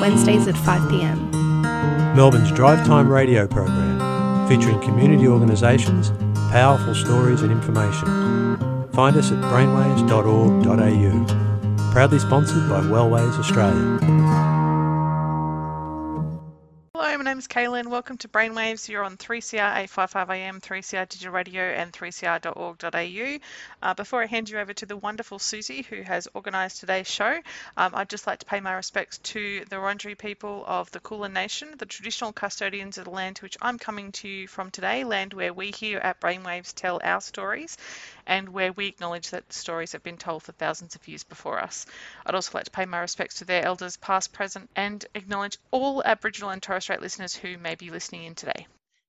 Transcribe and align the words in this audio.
Wednesdays 0.00 0.48
at 0.48 0.56
5 0.56 0.88
pm. 0.90 1.30
Melbourne's 2.14 2.50
Drive 2.52 2.86
Time 2.86 3.10
radio 3.10 3.46
program, 3.46 4.48
featuring 4.48 4.80
community 4.80 5.28
organisations, 5.28 6.10
powerful 6.50 6.94
stories 6.94 7.42
and 7.42 7.52
information. 7.52 8.06
Find 8.92 9.16
us 9.16 9.30
at 9.30 9.38
brainwaves.org.au. 9.44 11.92
Proudly 11.92 12.18
sponsored 12.18 12.68
by 12.68 12.80
Wellways 12.80 13.38
Australia. 13.38 13.98
Hello, 16.94 17.18
my 17.18 17.24
name's 17.24 17.46
Kaylin. 17.46 17.88
Welcome 17.88 18.16
to 18.18 18.28
Brainwaves. 18.28 18.88
You're 18.88 19.04
on 19.04 19.16
3CR 19.18 19.58
855 19.58 20.30
AM, 20.30 20.60
3CR 20.60 21.08
Digital 21.08 21.32
Radio, 21.32 21.62
and 21.62 21.92
3cr.org.au. 21.92 23.38
Uh, 23.86 23.94
before 23.94 24.20
I 24.20 24.26
hand 24.26 24.50
you 24.50 24.58
over 24.58 24.74
to 24.74 24.86
the 24.86 24.96
wonderful 24.96 25.38
Susie, 25.38 25.82
who 25.82 26.02
has 26.02 26.26
organised 26.34 26.80
today's 26.80 27.08
show, 27.08 27.38
um, 27.76 27.94
I'd 27.94 28.10
just 28.10 28.26
like 28.26 28.40
to 28.40 28.44
pay 28.44 28.58
my 28.58 28.72
respects 28.72 29.18
to 29.18 29.64
the 29.66 29.76
Wurundjeri 29.76 30.18
people 30.18 30.64
of 30.66 30.90
the 30.90 30.98
Kulin 30.98 31.32
Nation, 31.32 31.72
the 31.78 31.86
traditional 31.86 32.32
custodians 32.32 32.98
of 32.98 33.04
the 33.04 33.12
land 33.12 33.36
to 33.36 33.44
which 33.44 33.56
I'm 33.62 33.78
coming 33.78 34.10
to 34.10 34.28
you 34.28 34.48
from 34.48 34.72
today, 34.72 35.04
land 35.04 35.34
where 35.34 35.52
we 35.52 35.70
here 35.70 36.00
at 36.00 36.18
Brainwaves 36.20 36.74
tell 36.74 37.00
our 37.04 37.20
stories 37.20 37.78
and 38.26 38.48
where 38.48 38.72
we 38.72 38.88
acknowledge 38.88 39.30
that 39.30 39.52
stories 39.52 39.92
have 39.92 40.02
been 40.02 40.18
told 40.18 40.42
for 40.42 40.50
thousands 40.50 40.96
of 40.96 41.06
years 41.06 41.22
before 41.22 41.60
us. 41.60 41.86
I'd 42.26 42.34
also 42.34 42.58
like 42.58 42.64
to 42.64 42.72
pay 42.72 42.86
my 42.86 42.98
respects 42.98 43.36
to 43.36 43.44
their 43.44 43.64
elders, 43.64 43.96
past, 43.98 44.32
present, 44.32 44.68
and 44.74 45.06
acknowledge 45.14 45.58
all 45.70 46.02
Aboriginal 46.04 46.50
and 46.50 46.60
Torres 46.60 46.82
Strait 46.82 47.00
listeners 47.00 47.36
who 47.36 47.56
may 47.56 47.76
be 47.76 47.90
listening 47.90 48.24
in 48.24 48.34
today. 48.34 48.66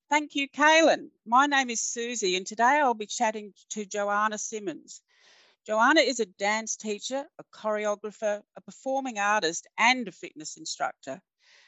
Thank 0.09 0.35
you, 0.35 0.49
Kaylin. 0.49 1.11
My 1.25 1.47
name 1.47 1.69
is 1.69 1.81
Susie, 1.81 2.35
and 2.35 2.45
today 2.45 2.79
I'll 2.81 2.93
be 2.93 3.05
chatting 3.07 3.53
to 3.71 3.85
Joanna 3.85 4.37
Simmons. 4.37 5.01
Joanna 5.65 6.01
is 6.01 6.19
a 6.19 6.25
dance 6.25 6.77
teacher, 6.77 7.25
a 7.39 7.43
choreographer, 7.45 8.43
a 8.55 8.61
performing 8.61 9.19
artist, 9.19 9.67
and 9.77 10.07
a 10.07 10.11
fitness 10.11 10.57
instructor. 10.57 11.21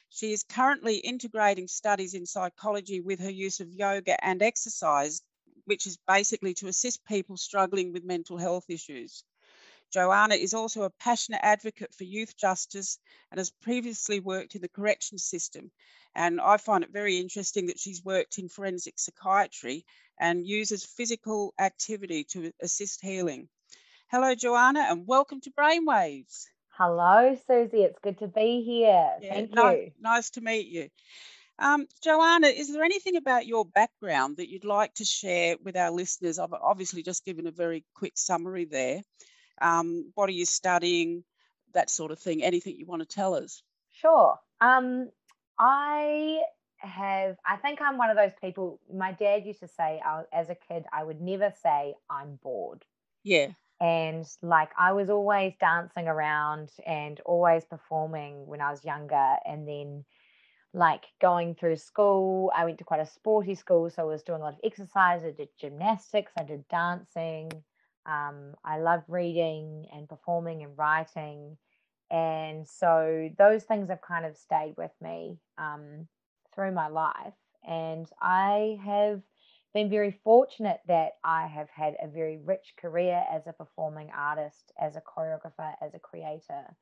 She 0.09 0.33
is 0.33 0.43
currently 0.43 0.97
integrating 0.97 1.67
studies 1.67 2.13
in 2.15 2.25
psychology 2.25 3.01
with 3.01 3.19
her 3.21 3.31
use 3.31 3.59
of 3.59 3.73
yoga 3.73 4.23
and 4.25 4.41
exercise 4.41 5.21
which 5.65 5.87
is 5.87 5.97
basically 6.07 6.53
to 6.55 6.67
assist 6.67 7.05
people 7.05 7.37
struggling 7.37 7.93
with 7.93 8.03
mental 8.03 8.37
health 8.37 8.65
issues. 8.69 9.23
Joanna 9.91 10.35
is 10.35 10.53
also 10.53 10.83
a 10.83 10.89
passionate 10.89 11.41
advocate 11.43 11.93
for 11.93 12.03
youth 12.03 12.37
justice 12.37 12.99
and 13.31 13.39
has 13.39 13.49
previously 13.49 14.19
worked 14.19 14.55
in 14.55 14.61
the 14.61 14.69
correction 14.69 15.17
system. 15.17 15.71
And 16.15 16.39
I 16.39 16.57
find 16.57 16.83
it 16.83 16.91
very 16.91 17.17
interesting 17.17 17.67
that 17.67 17.79
she's 17.79 18.03
worked 18.03 18.37
in 18.37 18.49
forensic 18.49 18.99
psychiatry 18.99 19.85
and 20.19 20.45
uses 20.45 20.85
physical 20.85 21.53
activity 21.59 22.23
to 22.31 22.51
assist 22.61 23.01
healing. 23.01 23.49
Hello, 24.11 24.35
Joanna, 24.35 24.81
and 24.89 25.07
welcome 25.07 25.41
to 25.41 25.51
Brainwaves. 25.51 26.45
Hello, 26.69 27.37
Susie. 27.47 27.83
It's 27.83 27.99
good 28.03 28.19
to 28.19 28.27
be 28.27 28.63
here. 28.63 29.11
Yeah, 29.21 29.33
Thank 29.33 29.55
you. 29.55 29.91
Nice 29.99 30.29
to 30.31 30.41
meet 30.41 30.67
you. 30.67 30.89
Um, 31.59 31.87
Joanna, 32.01 32.47
is 32.47 32.71
there 32.71 32.83
anything 32.83 33.17
about 33.17 33.45
your 33.45 33.65
background 33.65 34.37
that 34.37 34.49
you'd 34.49 34.63
like 34.63 34.93
to 34.95 35.05
share 35.05 35.57
with 35.61 35.75
our 35.75 35.91
listeners? 35.91 36.39
I've 36.39 36.53
obviously 36.53 37.03
just 37.03 37.25
given 37.25 37.47
a 37.47 37.51
very 37.51 37.83
quick 37.95 38.13
summary 38.15 38.65
there. 38.65 39.01
Um, 39.61 40.11
what 40.15 40.29
are 40.29 40.33
you 40.33 40.45
studying? 40.45 41.23
That 41.73 41.89
sort 41.89 42.11
of 42.11 42.19
thing. 42.19 42.43
Anything 42.43 42.77
you 42.77 42.85
want 42.85 43.01
to 43.01 43.07
tell 43.07 43.35
us? 43.35 43.61
Sure. 43.91 44.39
Um, 44.59 45.09
I 45.59 46.39
have, 46.77 47.37
I 47.45 47.57
think 47.57 47.79
I'm 47.81 47.97
one 47.97 48.09
of 48.09 48.17
those 48.17 48.31
people. 48.41 48.79
My 48.91 49.11
dad 49.11 49.45
used 49.45 49.59
to 49.59 49.67
say, 49.67 50.01
I, 50.03 50.23
as 50.33 50.49
a 50.49 50.55
kid, 50.55 50.85
I 50.91 51.03
would 51.03 51.21
never 51.21 51.53
say 51.61 51.93
I'm 52.09 52.39
bored. 52.41 52.83
Yeah. 53.23 53.49
And 53.81 54.25
like 54.41 54.71
I 54.77 54.93
was 54.93 55.09
always 55.09 55.53
dancing 55.59 56.07
around 56.07 56.69
and 56.85 57.19
always 57.25 57.63
performing 57.65 58.47
when 58.47 58.61
I 58.61 58.71
was 58.71 58.83
younger. 58.83 59.35
And 59.45 59.67
then 59.67 60.05
like 60.73 61.05
going 61.19 61.55
through 61.55 61.77
school. 61.77 62.51
I 62.55 62.65
went 62.65 62.77
to 62.79 62.83
quite 62.83 62.99
a 62.99 63.05
sporty 63.05 63.55
school, 63.55 63.89
so 63.89 64.03
I 64.03 64.05
was 64.05 64.23
doing 64.23 64.41
a 64.41 64.43
lot 64.43 64.53
of 64.53 64.59
exercise. 64.63 65.21
I 65.25 65.31
did 65.31 65.49
gymnastics, 65.59 66.31
I 66.37 66.43
did 66.43 66.67
dancing. 66.67 67.51
Um, 68.09 68.55
I 68.63 68.79
love 68.79 69.03
reading 69.07 69.85
and 69.93 70.09
performing 70.09 70.63
and 70.63 70.77
writing. 70.77 71.57
And 72.09 72.67
so 72.67 73.29
those 73.37 73.63
things 73.63 73.89
have 73.89 74.01
kind 74.01 74.25
of 74.25 74.35
stayed 74.35 74.75
with 74.77 74.91
me 75.01 75.37
um, 75.57 76.07
through 76.55 76.71
my 76.71 76.87
life. 76.87 77.33
And 77.67 78.07
I 78.19 78.79
have 78.83 79.21
been 79.73 79.89
very 79.89 80.19
fortunate 80.23 80.79
that 80.87 81.17
I 81.23 81.45
have 81.45 81.69
had 81.69 81.95
a 82.01 82.07
very 82.07 82.37
rich 82.37 82.73
career 82.81 83.23
as 83.31 83.45
a 83.45 83.53
performing 83.53 84.09
artist, 84.17 84.71
as 84.81 84.95
a 84.95 85.01
choreographer, 85.01 85.73
as 85.81 85.93
a 85.93 85.99
creator 85.99 86.75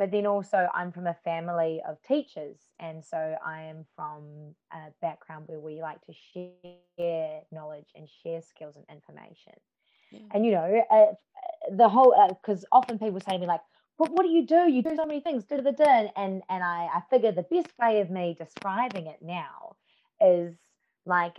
but 0.00 0.10
then 0.10 0.26
also 0.26 0.66
I'm 0.72 0.92
from 0.92 1.06
a 1.06 1.16
family 1.24 1.82
of 1.86 2.02
teachers, 2.02 2.56
and 2.78 3.04
so 3.04 3.36
I 3.44 3.64
am 3.64 3.84
from 3.94 4.54
a 4.72 4.90
background 5.02 5.44
where 5.46 5.60
we 5.60 5.82
like 5.82 6.00
to 6.06 6.14
share 6.32 7.42
knowledge 7.52 7.88
and 7.94 8.08
share 8.08 8.40
skills 8.40 8.76
and 8.76 8.86
information. 8.90 9.52
Yeah. 10.10 10.20
And 10.32 10.44
you 10.46 10.52
know, 10.52 10.84
uh, 10.90 11.06
the 11.70 11.88
whole 11.88 12.14
because 12.28 12.64
uh, 12.64 12.76
often 12.76 12.98
people 12.98 13.20
say 13.20 13.32
to 13.32 13.38
me 13.38 13.46
like, 13.46 13.62
"But 13.98 14.10
what 14.10 14.22
do 14.22 14.30
you 14.30 14.46
do? 14.46 14.70
You 14.70 14.82
do 14.82 14.96
so 14.96 15.06
many 15.06 15.20
things." 15.20 15.44
Do 15.44 15.60
the 15.60 15.72
din, 15.72 16.10
and 16.16 16.42
and 16.48 16.64
I 16.64 16.88
I 16.94 17.02
figure 17.10 17.32
the 17.32 17.42
best 17.42 17.70
way 17.78 18.00
of 18.00 18.10
me 18.10 18.36
describing 18.38 19.06
it 19.06 19.22
now 19.22 19.76
is 20.20 20.56
like 21.06 21.38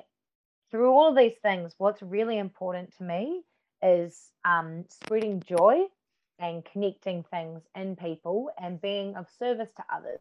through 0.72 0.92
all 0.92 1.10
of 1.10 1.18
these 1.18 1.38
things, 1.44 1.76
what's 1.78 2.02
really 2.02 2.38
important 2.38 2.96
to 2.98 3.04
me 3.04 3.44
is 3.84 4.32
um, 4.46 4.86
spreading 4.90 5.42
joy 5.42 5.84
and 6.40 6.66
connecting 6.66 7.24
things 7.24 7.62
in 7.76 7.96
people 7.96 8.50
and 8.60 8.82
being 8.82 9.16
of 9.16 9.28
service 9.38 9.72
to 9.78 9.84
others. 9.94 10.20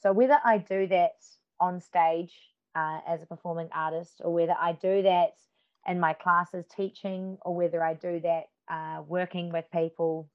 So, 0.00 0.12
whether 0.12 0.38
I 0.44 0.58
do 0.58 0.86
that 0.88 1.16
on 1.60 1.80
stage 1.80 2.32
uh, 2.74 3.00
as 3.06 3.22
a 3.22 3.26
performing 3.26 3.68
artist, 3.72 4.20
or 4.24 4.32
whether 4.32 4.54
I 4.58 4.72
do 4.72 5.02
that 5.02 5.32
in 5.86 6.00
my 6.00 6.12
classes 6.12 6.66
teaching, 6.74 7.38
or 7.42 7.54
whether 7.54 7.82
I 7.82 7.94
do 7.94 8.20
that 8.20 8.44
uh, 8.68 9.02
working 9.02 9.52
with 9.52 9.64
people 9.72 10.28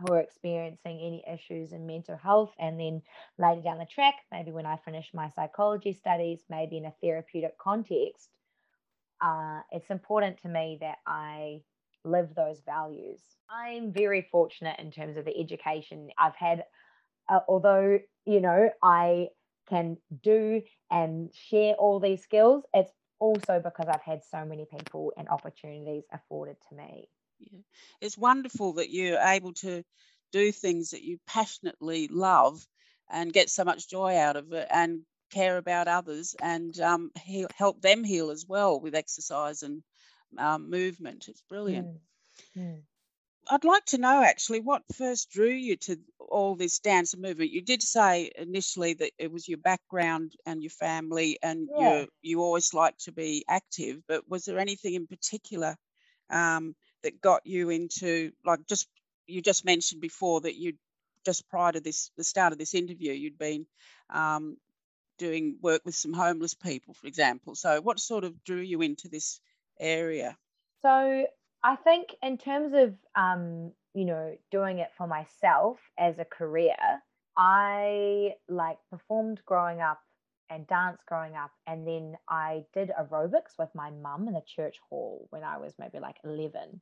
who 0.00 0.12
are 0.12 0.20
experiencing 0.20 0.98
any 0.98 1.24
issues 1.32 1.72
in 1.72 1.86
mental 1.86 2.16
health, 2.16 2.52
and 2.58 2.78
then 2.80 3.00
later 3.38 3.62
down 3.62 3.78
the 3.78 3.86
track, 3.86 4.14
maybe 4.32 4.50
when 4.50 4.66
I 4.66 4.76
finish 4.84 5.10
my 5.14 5.30
psychology 5.30 5.92
studies, 5.92 6.40
maybe 6.50 6.78
in 6.78 6.86
a 6.86 6.94
therapeutic 7.00 7.56
context, 7.58 8.28
uh, 9.22 9.60
it's 9.70 9.90
important 9.90 10.42
to 10.42 10.48
me 10.48 10.78
that 10.80 10.98
I 11.06 11.60
live 12.04 12.34
those 12.34 12.60
values. 12.66 13.20
I'm 13.48 13.92
very 13.92 14.28
fortunate 14.30 14.78
in 14.78 14.90
terms 14.90 15.16
of 15.16 15.24
the 15.24 15.38
education 15.38 16.08
I've 16.18 16.36
had, 16.36 16.64
uh, 17.28 17.40
although, 17.48 18.00
you 18.26 18.40
know, 18.40 18.70
I 18.82 19.28
can 19.68 19.96
do 20.22 20.60
and 20.90 21.32
share 21.32 21.74
all 21.74 22.00
these 22.00 22.22
skills, 22.22 22.64
it's 22.74 22.92
also 23.18 23.60
because 23.60 23.86
I've 23.88 24.02
had 24.02 24.22
so 24.24 24.44
many 24.44 24.66
people 24.66 25.12
and 25.16 25.28
opportunities 25.28 26.04
afforded 26.12 26.56
to 26.68 26.74
me. 26.74 27.08
Yeah. 27.38 27.60
It's 28.00 28.18
wonderful 28.18 28.74
that 28.74 28.90
you're 28.90 29.18
able 29.18 29.52
to 29.54 29.82
do 30.32 30.52
things 30.52 30.90
that 30.90 31.02
you 31.02 31.18
passionately 31.26 32.08
love 32.08 32.66
and 33.10 33.32
get 33.32 33.50
so 33.50 33.64
much 33.64 33.88
joy 33.88 34.16
out 34.16 34.36
of 34.36 34.52
it 34.52 34.66
and 34.70 35.02
care 35.30 35.56
about 35.56 35.88
others 35.88 36.34
and 36.40 36.78
um, 36.80 37.10
he- 37.22 37.46
help 37.56 37.80
them 37.80 38.04
heal 38.04 38.30
as 38.30 38.46
well 38.46 38.80
with 38.80 38.94
exercise 38.94 39.62
and 39.62 39.82
um, 40.38 40.70
movement. 40.70 41.28
It's 41.28 41.42
brilliant. 41.42 41.88
Mm. 42.56 42.62
Mm. 42.62 42.82
I'd 43.50 43.64
like 43.64 43.84
to 43.86 43.98
know 43.98 44.22
actually 44.22 44.60
what 44.60 44.82
first 44.94 45.30
drew 45.30 45.50
you 45.50 45.76
to 45.76 45.98
all 46.18 46.56
this 46.56 46.78
dance 46.78 47.12
and 47.12 47.22
movement. 47.22 47.50
You 47.50 47.62
did 47.62 47.82
say 47.82 48.30
initially 48.36 48.94
that 48.94 49.12
it 49.18 49.30
was 49.30 49.48
your 49.48 49.58
background 49.58 50.32
and 50.46 50.62
your 50.62 50.70
family, 50.70 51.38
and 51.42 51.68
yeah. 51.76 52.00
you 52.00 52.08
you 52.22 52.42
always 52.42 52.74
like 52.74 52.96
to 52.98 53.12
be 53.12 53.44
active. 53.48 54.02
But 54.08 54.28
was 54.28 54.44
there 54.44 54.58
anything 54.58 54.94
in 54.94 55.06
particular 55.06 55.76
um, 56.30 56.74
that 57.02 57.20
got 57.20 57.42
you 57.44 57.70
into 57.70 58.32
like 58.44 58.66
just 58.66 58.88
you 59.26 59.42
just 59.42 59.64
mentioned 59.64 60.00
before 60.00 60.40
that 60.42 60.56
you 60.56 60.74
just 61.24 61.48
prior 61.48 61.72
to 61.72 61.80
this 61.80 62.10
the 62.16 62.24
start 62.24 62.52
of 62.52 62.58
this 62.58 62.74
interview 62.74 63.12
you'd 63.12 63.38
been 63.38 63.66
um, 64.10 64.56
doing 65.18 65.56
work 65.62 65.82
with 65.84 65.94
some 65.94 66.12
homeless 66.12 66.54
people, 66.54 66.94
for 66.94 67.06
example. 67.06 67.54
So 67.54 67.80
what 67.80 67.98
sort 67.98 68.24
of 68.24 68.42
drew 68.44 68.60
you 68.60 68.82
into 68.82 69.08
this 69.08 69.40
area? 69.78 70.36
So 70.82 71.26
I 71.64 71.76
think 71.76 72.14
in 72.22 72.38
terms 72.38 72.74
of 72.74 72.94
um, 73.16 73.72
you 73.94 74.04
know 74.04 74.36
doing 74.50 74.78
it 74.78 74.90
for 74.96 75.06
myself 75.06 75.80
as 75.98 76.18
a 76.18 76.24
career, 76.24 76.76
I 77.36 78.34
like 78.48 78.78
performed 78.90 79.40
growing 79.46 79.80
up 79.80 80.00
and 80.50 80.66
danced 80.66 81.06
growing 81.06 81.36
up. 81.36 81.50
And 81.66 81.86
then 81.86 82.16
I 82.28 82.64
did 82.74 82.90
aerobics 82.90 83.58
with 83.58 83.70
my 83.74 83.90
mum 83.90 84.28
in 84.28 84.34
the 84.34 84.42
church 84.46 84.76
hall 84.88 85.26
when 85.30 85.42
I 85.42 85.56
was 85.58 85.74
maybe 85.78 85.98
like 85.98 86.16
11. 86.22 86.80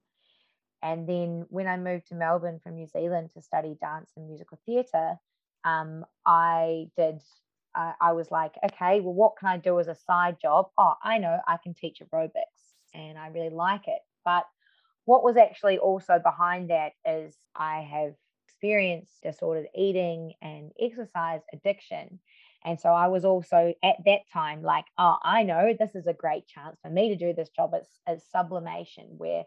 And 0.83 1.09
then 1.09 1.47
when 1.49 1.69
I 1.69 1.77
moved 1.77 2.09
to 2.09 2.17
Melbourne 2.17 2.59
from 2.59 2.75
New 2.75 2.89
Zealand 2.89 3.31
to 3.35 3.43
study 3.43 3.77
dance 3.81 4.11
and 4.17 4.27
musical 4.27 4.59
theatre, 4.67 5.15
um, 5.65 6.05
I 6.27 6.89
did, 6.97 7.23
uh, 7.77 7.93
I 8.01 8.13
was 8.13 8.33
like, 8.33 8.55
okay, 8.65 9.01
well, 9.01 9.15
what 9.15 9.37
can 9.39 9.47
I 9.49 9.59
do 9.59 9.79
as 9.79 9.87
a 9.87 9.95
side 9.95 10.39
job? 10.43 10.71
Oh, 10.77 10.95
I 11.05 11.19
know 11.19 11.39
I 11.47 11.57
can 11.63 11.73
teach 11.73 12.03
aerobics 12.03 12.75
and 12.93 13.17
I 13.17 13.29
really 13.29 13.51
like 13.51 13.87
it. 13.87 14.01
But 14.25 14.45
what 15.05 15.25
was 15.25 15.37
actually 15.37 15.79
also 15.79 16.19
behind 16.23 16.71
that 16.71 16.93
is 17.05 17.37
I 17.55 17.81
have 17.81 18.15
experienced 18.47 19.23
disordered 19.23 19.69
eating 19.75 20.35
and 20.41 20.71
exercise 20.81 21.41
addiction. 21.53 22.21
And 22.65 22.79
so 22.79 22.91
I 22.91 23.09
was 23.09 23.25
also 23.25 23.75
at 23.83 23.97
that 24.07 24.21
time 24.33 24.63
like, 24.63 24.85
oh, 24.97 25.17
I 25.23 25.43
know 25.43 25.75
this 25.77 25.97
is 25.97 26.07
a 26.07 26.13
great 26.13 26.47
chance 26.47 26.77
for 26.81 26.91
me 26.91 27.09
to 27.09 27.17
do 27.17 27.33
this 27.33 27.49
job 27.49 27.73
as, 27.75 27.89
as 28.07 28.23
sublimation, 28.31 29.07
where 29.17 29.45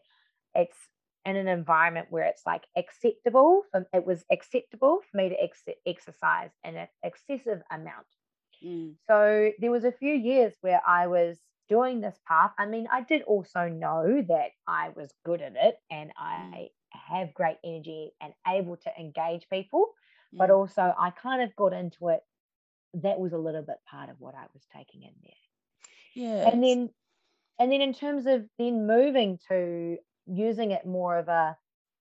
it's 0.54 0.78
in 1.26 1.38
an 1.38 1.48
environment 1.48 2.08
where 2.10 2.26
it's 2.26 2.44
like 2.46 2.64
acceptable. 2.76 3.64
For, 3.72 3.88
it 3.94 4.06
was 4.06 4.26
acceptable 4.30 5.00
for 5.10 5.18
me 5.18 5.30
to 5.30 5.42
ex- 5.42 5.64
exercise 5.88 6.52
in 6.66 6.76
an 6.76 6.88
excessive 7.04 7.62
amount. 7.72 8.06
Mm. 8.64 8.96
So 9.08 9.52
there 9.60 9.72
was 9.72 9.86
a 9.86 9.94
few 9.94 10.14
years 10.14 10.54
where 10.60 10.82
I 10.86 11.08
was 11.08 11.40
doing 11.70 12.02
this 12.02 12.18
path. 12.28 12.52
I 12.58 12.66
mean, 12.66 12.88
I 12.92 13.02
did 13.02 13.22
also 13.24 13.68
know 13.68 14.24
that 14.28 14.52
I 14.68 14.90
was 14.96 15.14
good 15.26 15.42
at 15.42 15.54
it 15.56 15.76
and 15.92 16.10
mm. 16.10 16.14
I 16.18 16.70
have 16.92 17.34
great 17.34 17.58
energy 17.64 18.12
and 18.22 18.34
able 18.48 18.78
to 18.78 18.92
engage 19.00 19.48
people, 19.50 19.90
mm. 20.34 20.38
but 20.38 20.50
also 20.50 20.94
I 20.98 21.12
kind 21.12 21.42
of 21.42 21.56
got 21.56 21.74
into 21.74 22.10
it. 22.10 22.22
That 22.96 23.20
was 23.20 23.34
a 23.34 23.38
little 23.38 23.64
bit 23.64 23.78
part 23.90 24.10
of 24.10 24.16
what 24.20 24.36
I 24.36 24.46
was 24.54 24.64
taking 24.76 25.04
in 25.04 25.14
there. 25.24 25.34
Yeah. 26.16 26.50
And 26.50 26.64
then 26.64 26.90
and 27.60 27.72
then 27.72 27.82
in 27.82 27.94
terms 27.94 28.26
of 28.26 28.46
then 28.58 28.88
moving 28.88 29.40
to 29.50 29.98
using 30.26 30.72
it 30.72 30.86
more 30.86 31.18
of 31.18 31.28
a 31.28 31.58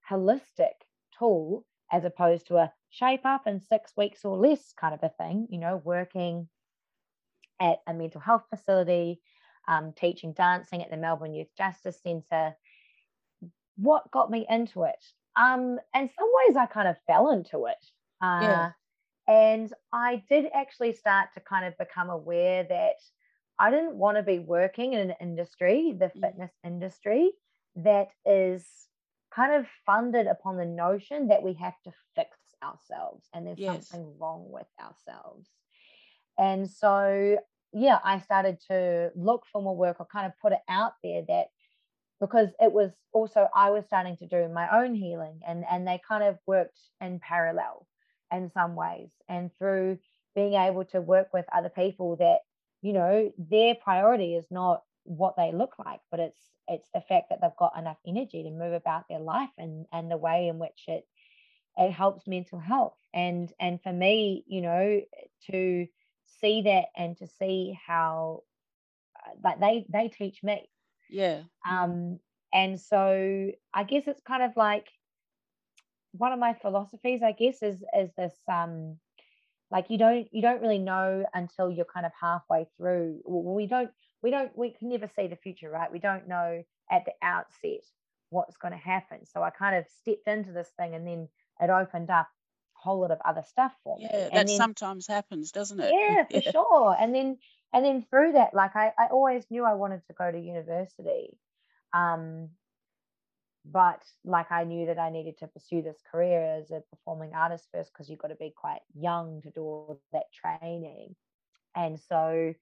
holistic 0.09 0.73
tool 1.17 1.65
as 1.91 2.03
opposed 2.03 2.47
to 2.47 2.57
a 2.57 2.71
shape 2.89 3.25
up 3.25 3.45
in 3.45 3.59
six 3.59 3.91
weeks 3.95 4.25
or 4.25 4.37
less 4.37 4.73
kind 4.79 4.93
of 4.93 5.03
a 5.03 5.09
thing, 5.09 5.47
you 5.49 5.59
know, 5.59 5.81
working 5.83 6.47
at 7.59 7.79
a 7.87 7.93
mental 7.93 8.21
health 8.21 8.43
facility, 8.49 9.21
um, 9.67 9.93
teaching 9.93 10.33
dancing 10.33 10.81
at 10.81 10.89
the 10.89 10.97
Melbourne 10.97 11.33
Youth 11.33 11.55
Justice 11.57 11.99
Centre. 12.01 12.55
What 13.77 14.09
got 14.11 14.31
me 14.31 14.45
into 14.49 14.83
it? 14.83 15.03
Um, 15.35 15.79
in 15.93 16.09
some 16.17 16.29
ways, 16.47 16.55
I 16.57 16.65
kind 16.65 16.87
of 16.87 16.95
fell 17.07 17.31
into 17.31 17.65
it. 17.65 17.85
Uh, 18.21 18.39
yeah. 18.41 18.71
And 19.27 19.73
I 19.91 20.23
did 20.29 20.45
actually 20.53 20.93
start 20.93 21.29
to 21.33 21.39
kind 21.39 21.65
of 21.65 21.77
become 21.77 22.09
aware 22.09 22.63
that 22.63 22.95
I 23.57 23.71
didn't 23.71 23.95
want 23.95 24.17
to 24.17 24.23
be 24.23 24.39
working 24.39 24.93
in 24.93 25.09
an 25.09 25.15
industry, 25.19 25.95
the 25.97 26.05
mm. 26.05 26.21
fitness 26.21 26.51
industry, 26.63 27.31
that 27.77 28.09
is 28.25 28.65
kind 29.33 29.53
of 29.53 29.65
funded 29.85 30.27
upon 30.27 30.57
the 30.57 30.65
notion 30.65 31.27
that 31.27 31.43
we 31.43 31.53
have 31.53 31.73
to 31.83 31.91
fix 32.15 32.37
ourselves 32.63 33.27
and 33.33 33.45
there's 33.45 33.59
yes. 33.59 33.89
something 33.89 34.13
wrong 34.19 34.45
with 34.49 34.67
ourselves. 34.79 35.49
And 36.37 36.69
so, 36.69 37.37
yeah, 37.73 37.99
I 38.03 38.19
started 38.19 38.59
to 38.69 39.11
look 39.15 39.45
for 39.51 39.61
more 39.61 39.75
work 39.75 39.99
or 39.99 40.05
kind 40.05 40.25
of 40.25 40.33
put 40.41 40.53
it 40.53 40.61
out 40.69 40.93
there 41.03 41.23
that 41.27 41.47
because 42.19 42.49
it 42.59 42.71
was 42.71 42.91
also 43.13 43.47
I 43.53 43.71
was 43.71 43.85
starting 43.85 44.17
to 44.17 44.27
do 44.27 44.47
my 44.49 44.81
own 44.81 44.95
healing 44.95 45.41
and 45.47 45.65
and 45.69 45.87
they 45.87 45.99
kind 46.07 46.23
of 46.23 46.37
worked 46.47 46.79
in 47.01 47.19
parallel 47.19 47.87
in 48.31 48.49
some 48.51 48.75
ways. 48.75 49.09
And 49.27 49.51
through 49.57 49.99
being 50.33 50.53
able 50.53 50.85
to 50.85 51.01
work 51.01 51.29
with 51.33 51.45
other 51.53 51.69
people 51.69 52.15
that 52.17 52.39
you 52.81 52.93
know 52.93 53.31
their 53.37 53.75
priority 53.75 54.35
is 54.35 54.45
not 54.51 54.83
what 55.03 55.35
they 55.37 55.51
look 55.51 55.75
like 55.83 55.99
but 56.11 56.19
it's 56.19 56.49
it's 56.67 56.89
the 56.93 57.01
fact 57.01 57.27
that 57.29 57.39
they've 57.41 57.55
got 57.57 57.77
enough 57.77 57.97
energy 58.07 58.43
to 58.43 58.49
move 58.49 58.73
about 58.73 59.03
their 59.09 59.19
life 59.19 59.51
and 59.57 59.85
and 59.91 60.09
the 60.09 60.17
way 60.17 60.47
in 60.47 60.59
which 60.59 60.83
it 60.87 61.07
it 61.77 61.91
helps 61.91 62.25
mental 62.27 62.59
health. 62.59 62.97
And 63.13 63.51
and 63.59 63.81
for 63.81 63.93
me 63.93 64.43
you 64.47 64.61
know 64.61 65.01
to 65.51 65.87
see 66.41 66.63
that 66.63 66.85
and 66.95 67.17
to 67.17 67.27
see 67.27 67.77
how 67.85 68.43
uh, 69.25 69.31
like 69.43 69.59
they 69.59 69.85
they 69.89 70.07
teach 70.09 70.43
me. 70.43 70.69
Yeah. 71.09 71.43
Um 71.69 72.19
and 72.53 72.79
so 72.79 73.51
i 73.73 73.83
guess 73.83 74.03
it's 74.07 74.21
kind 74.21 74.41
of 74.41 74.51
like 74.55 74.87
one 76.13 76.31
of 76.31 76.39
my 76.39 76.53
philosophies 76.53 77.21
i 77.21 77.33
guess 77.33 77.61
is 77.61 77.83
is 77.99 78.09
this 78.17 78.33
um 78.47 78.97
like 79.71 79.89
you 79.89 79.97
don't 79.97 80.27
you 80.31 80.41
don't 80.41 80.61
really 80.61 80.77
know 80.77 81.25
until 81.33 81.69
you're 81.69 81.85
kind 81.85 82.05
of 82.05 82.11
halfway 82.19 82.67
through. 82.77 83.21
We 83.25 83.67
don't 83.67 83.89
we 84.21 84.31
don't 84.31 84.55
we 84.57 84.71
can 84.71 84.89
never 84.89 85.09
see 85.15 85.27
the 85.27 85.35
future 85.35 85.69
right? 85.69 85.91
We 85.91 85.99
don't 85.99 86.27
know 86.27 86.63
at 86.91 87.05
the 87.05 87.13
outset 87.21 87.83
what's 88.29 88.57
going 88.57 88.73
to 88.73 88.77
happen. 88.77 89.25
So 89.25 89.41
i 89.41 89.49
kind 89.49 89.75
of 89.75 89.85
stepped 90.01 90.27
into 90.27 90.51
this 90.51 90.69
thing 90.77 90.93
and 90.95 91.05
then 91.05 91.27
it 91.59 91.69
opened 91.69 92.09
up 92.09 92.27
whole 92.85 92.99
lot 93.01 93.11
of 93.11 93.19
other 93.25 93.43
stuff 93.47 93.73
for 93.83 93.97
me 93.97 94.07
yeah 94.09 94.25
and 94.25 94.33
that 94.33 94.47
then, 94.47 94.57
sometimes 94.57 95.07
happens 95.07 95.51
doesn't 95.51 95.79
it 95.79 95.91
yeah 95.93 96.23
for 96.23 96.43
yeah. 96.43 96.51
sure 96.57 96.95
and 96.99 97.13
then 97.13 97.37
and 97.73 97.83
then 97.83 98.05
through 98.09 98.33
that 98.33 98.53
like 98.53 98.75
I, 98.75 98.91
I 98.97 99.07
always 99.07 99.45
knew 99.49 99.65
i 99.65 99.73
wanted 99.73 100.05
to 100.07 100.13
go 100.13 100.31
to 100.31 100.39
university 100.39 101.37
um 101.93 102.49
but 103.67 104.03
like 104.23 104.51
I 104.51 104.63
knew 104.63 104.85
that 104.85 104.99
I 104.99 105.09
needed 105.09 105.39
to 105.39 105.47
pursue 105.47 105.81
this 105.81 105.97
career 106.11 106.59
as 106.59 106.69
a 106.69 106.83
performing 106.91 107.33
artist 107.33 107.67
first 107.73 107.91
because 107.91 108.07
you've 108.09 108.19
got 108.19 108.27
to 108.27 108.35
be 108.35 108.53
quite 108.55 108.81
young 108.93 109.41
to 109.41 109.49
do 109.49 109.61
all 109.61 109.99
that 110.13 110.25
training. 110.31 111.15
And 111.75 111.99
so 111.99 112.53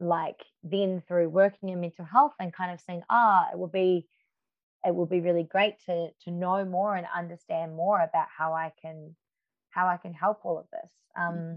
like 0.00 0.44
then 0.62 1.02
through 1.08 1.28
working 1.28 1.70
in 1.70 1.80
mental 1.80 2.04
health 2.04 2.34
and 2.38 2.52
kind 2.52 2.72
of 2.72 2.80
saying 2.80 3.02
ah 3.10 3.48
it 3.52 3.58
would 3.58 3.72
be 3.72 4.06
it 4.84 4.94
would 4.94 5.08
be 5.08 5.20
really 5.20 5.42
great 5.42 5.74
to 5.86 6.10
to 6.24 6.30
know 6.30 6.64
more 6.64 6.94
and 6.94 7.06
understand 7.14 7.74
more 7.74 8.00
about 8.00 8.28
how 8.36 8.52
i 8.52 8.72
can 8.80 9.16
how 9.78 9.88
i 9.88 9.96
can 9.96 10.12
help 10.12 10.40
all 10.44 10.58
of 10.58 10.66
this 10.72 10.90
um 11.16 11.34
mm-hmm. 11.34 11.56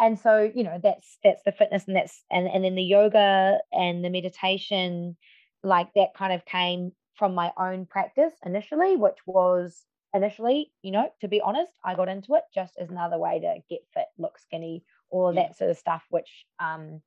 and 0.00 0.18
so 0.18 0.50
you 0.54 0.64
know 0.64 0.78
that's 0.82 1.18
that's 1.22 1.42
the 1.44 1.52
fitness 1.52 1.84
and 1.86 1.96
that's 1.96 2.22
and 2.30 2.46
and 2.46 2.64
then 2.64 2.74
the 2.74 2.82
yoga 2.82 3.58
and 3.72 4.04
the 4.04 4.10
meditation 4.10 5.16
like 5.62 5.88
that 5.94 6.14
kind 6.16 6.32
of 6.32 6.44
came 6.44 6.92
from 7.14 7.34
my 7.34 7.52
own 7.58 7.86
practice 7.86 8.32
initially 8.44 8.96
which 8.96 9.18
was 9.26 9.84
initially 10.14 10.72
you 10.82 10.90
know 10.90 11.08
to 11.20 11.28
be 11.28 11.40
honest 11.40 11.72
i 11.84 11.94
got 11.94 12.08
into 12.08 12.34
it 12.34 12.42
just 12.54 12.74
as 12.78 12.90
another 12.90 13.18
way 13.18 13.38
to 13.40 13.56
get 13.68 13.80
fit 13.94 14.06
look 14.18 14.38
skinny 14.38 14.82
all 15.10 15.34
yeah. 15.34 15.42
that 15.42 15.56
sort 15.56 15.70
of 15.70 15.76
stuff 15.76 16.02
which 16.10 16.46
um 16.58 17.00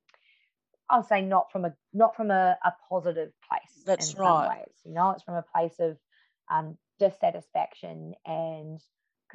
I'll 0.88 1.02
say 1.02 1.20
not 1.20 1.50
from 1.50 1.64
a 1.64 1.74
not 1.92 2.14
from 2.14 2.30
a, 2.30 2.56
a 2.64 2.72
positive 2.88 3.32
place. 3.48 3.82
That's 3.84 4.14
right. 4.14 4.60
Ways, 4.60 4.74
you 4.84 4.94
know, 4.94 5.10
it's 5.10 5.24
from 5.24 5.34
a 5.34 5.42
place 5.42 5.74
of 5.80 5.96
um, 6.48 6.78
dissatisfaction 6.98 8.14
and 8.24 8.80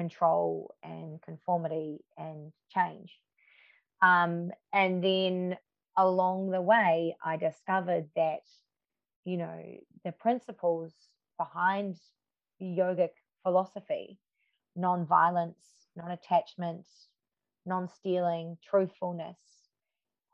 control 0.01 0.73
and 0.83 1.21
conformity 1.21 1.99
and 2.17 2.51
change. 2.73 3.11
Um, 4.01 4.51
and 4.73 5.03
then 5.03 5.57
along 5.95 6.49
the 6.49 6.61
way, 6.61 7.15
I 7.23 7.37
discovered 7.37 8.07
that, 8.15 8.45
you 9.25 9.37
know, 9.37 9.59
the 10.03 10.11
principles 10.11 10.91
behind 11.37 11.97
yogic 12.59 13.13
philosophy, 13.43 14.17
non-violence, 14.75 15.63
non-attachment, 15.95 16.87
non-stealing, 17.65 18.57
truthfulness, 18.67 19.37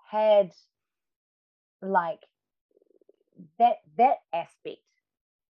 had 0.10 0.52
like 1.82 2.24
that 3.60 3.78
that 3.98 4.18
aspect 4.34 4.88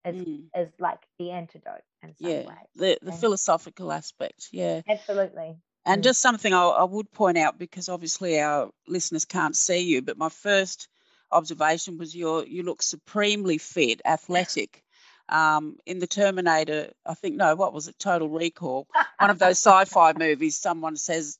is 0.03 0.15
mm. 0.15 0.43
is 0.57 0.69
like 0.79 1.01
the 1.19 1.31
antidote 1.31 1.88
yeah, 2.17 2.47
way. 2.47 2.55
The 2.75 2.99
the 3.01 3.11
and 3.11 3.19
philosophical 3.19 3.91
aspect, 3.91 4.49
yeah. 4.51 4.81
Absolutely. 4.87 5.57
And 5.85 6.01
mm. 6.01 6.03
just 6.03 6.21
something 6.21 6.53
I, 6.53 6.63
I 6.63 6.83
would 6.83 7.11
point 7.11 7.37
out 7.37 7.57
because 7.57 7.89
obviously 7.89 8.39
our 8.39 8.69
listeners 8.87 9.25
can't 9.25 9.55
see 9.55 9.79
you, 9.79 10.01
but 10.01 10.17
my 10.17 10.29
first 10.29 10.87
observation 11.31 11.97
was 11.97 12.15
you 12.15 12.43
you 12.45 12.63
look 12.63 12.81
supremely 12.81 13.57
fit, 13.57 14.01
athletic. 14.05 14.83
Um, 15.31 15.77
in 15.85 15.99
the 15.99 16.07
Terminator, 16.07 16.91
I 17.05 17.13
think 17.13 17.35
no, 17.35 17.53
what 17.55 17.71
was 17.71 17.87
it? 17.87 17.99
Total 17.99 18.27
Recall, 18.27 18.87
one 19.19 19.29
of 19.29 19.37
those 19.37 19.59
sci-fi 19.59 20.13
movies. 20.13 20.57
Someone 20.57 20.95
says 20.95 21.37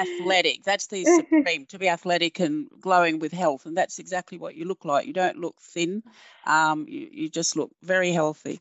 athletic. 0.00 0.64
That's 0.64 0.86
the 0.88 1.04
supreme 1.30 1.66
to 1.66 1.78
be 1.78 1.88
athletic 1.88 2.40
and 2.40 2.68
glowing 2.80 3.18
with 3.18 3.32
health, 3.32 3.66
and 3.66 3.76
that's 3.76 3.98
exactly 3.98 4.38
what 4.38 4.56
you 4.56 4.64
look 4.64 4.84
like. 4.84 5.06
You 5.06 5.12
don't 5.12 5.38
look 5.38 5.60
thin. 5.60 6.02
Um, 6.46 6.86
you, 6.88 7.08
you 7.12 7.28
just 7.28 7.56
look 7.56 7.70
very 7.82 8.10
healthy. 8.10 8.60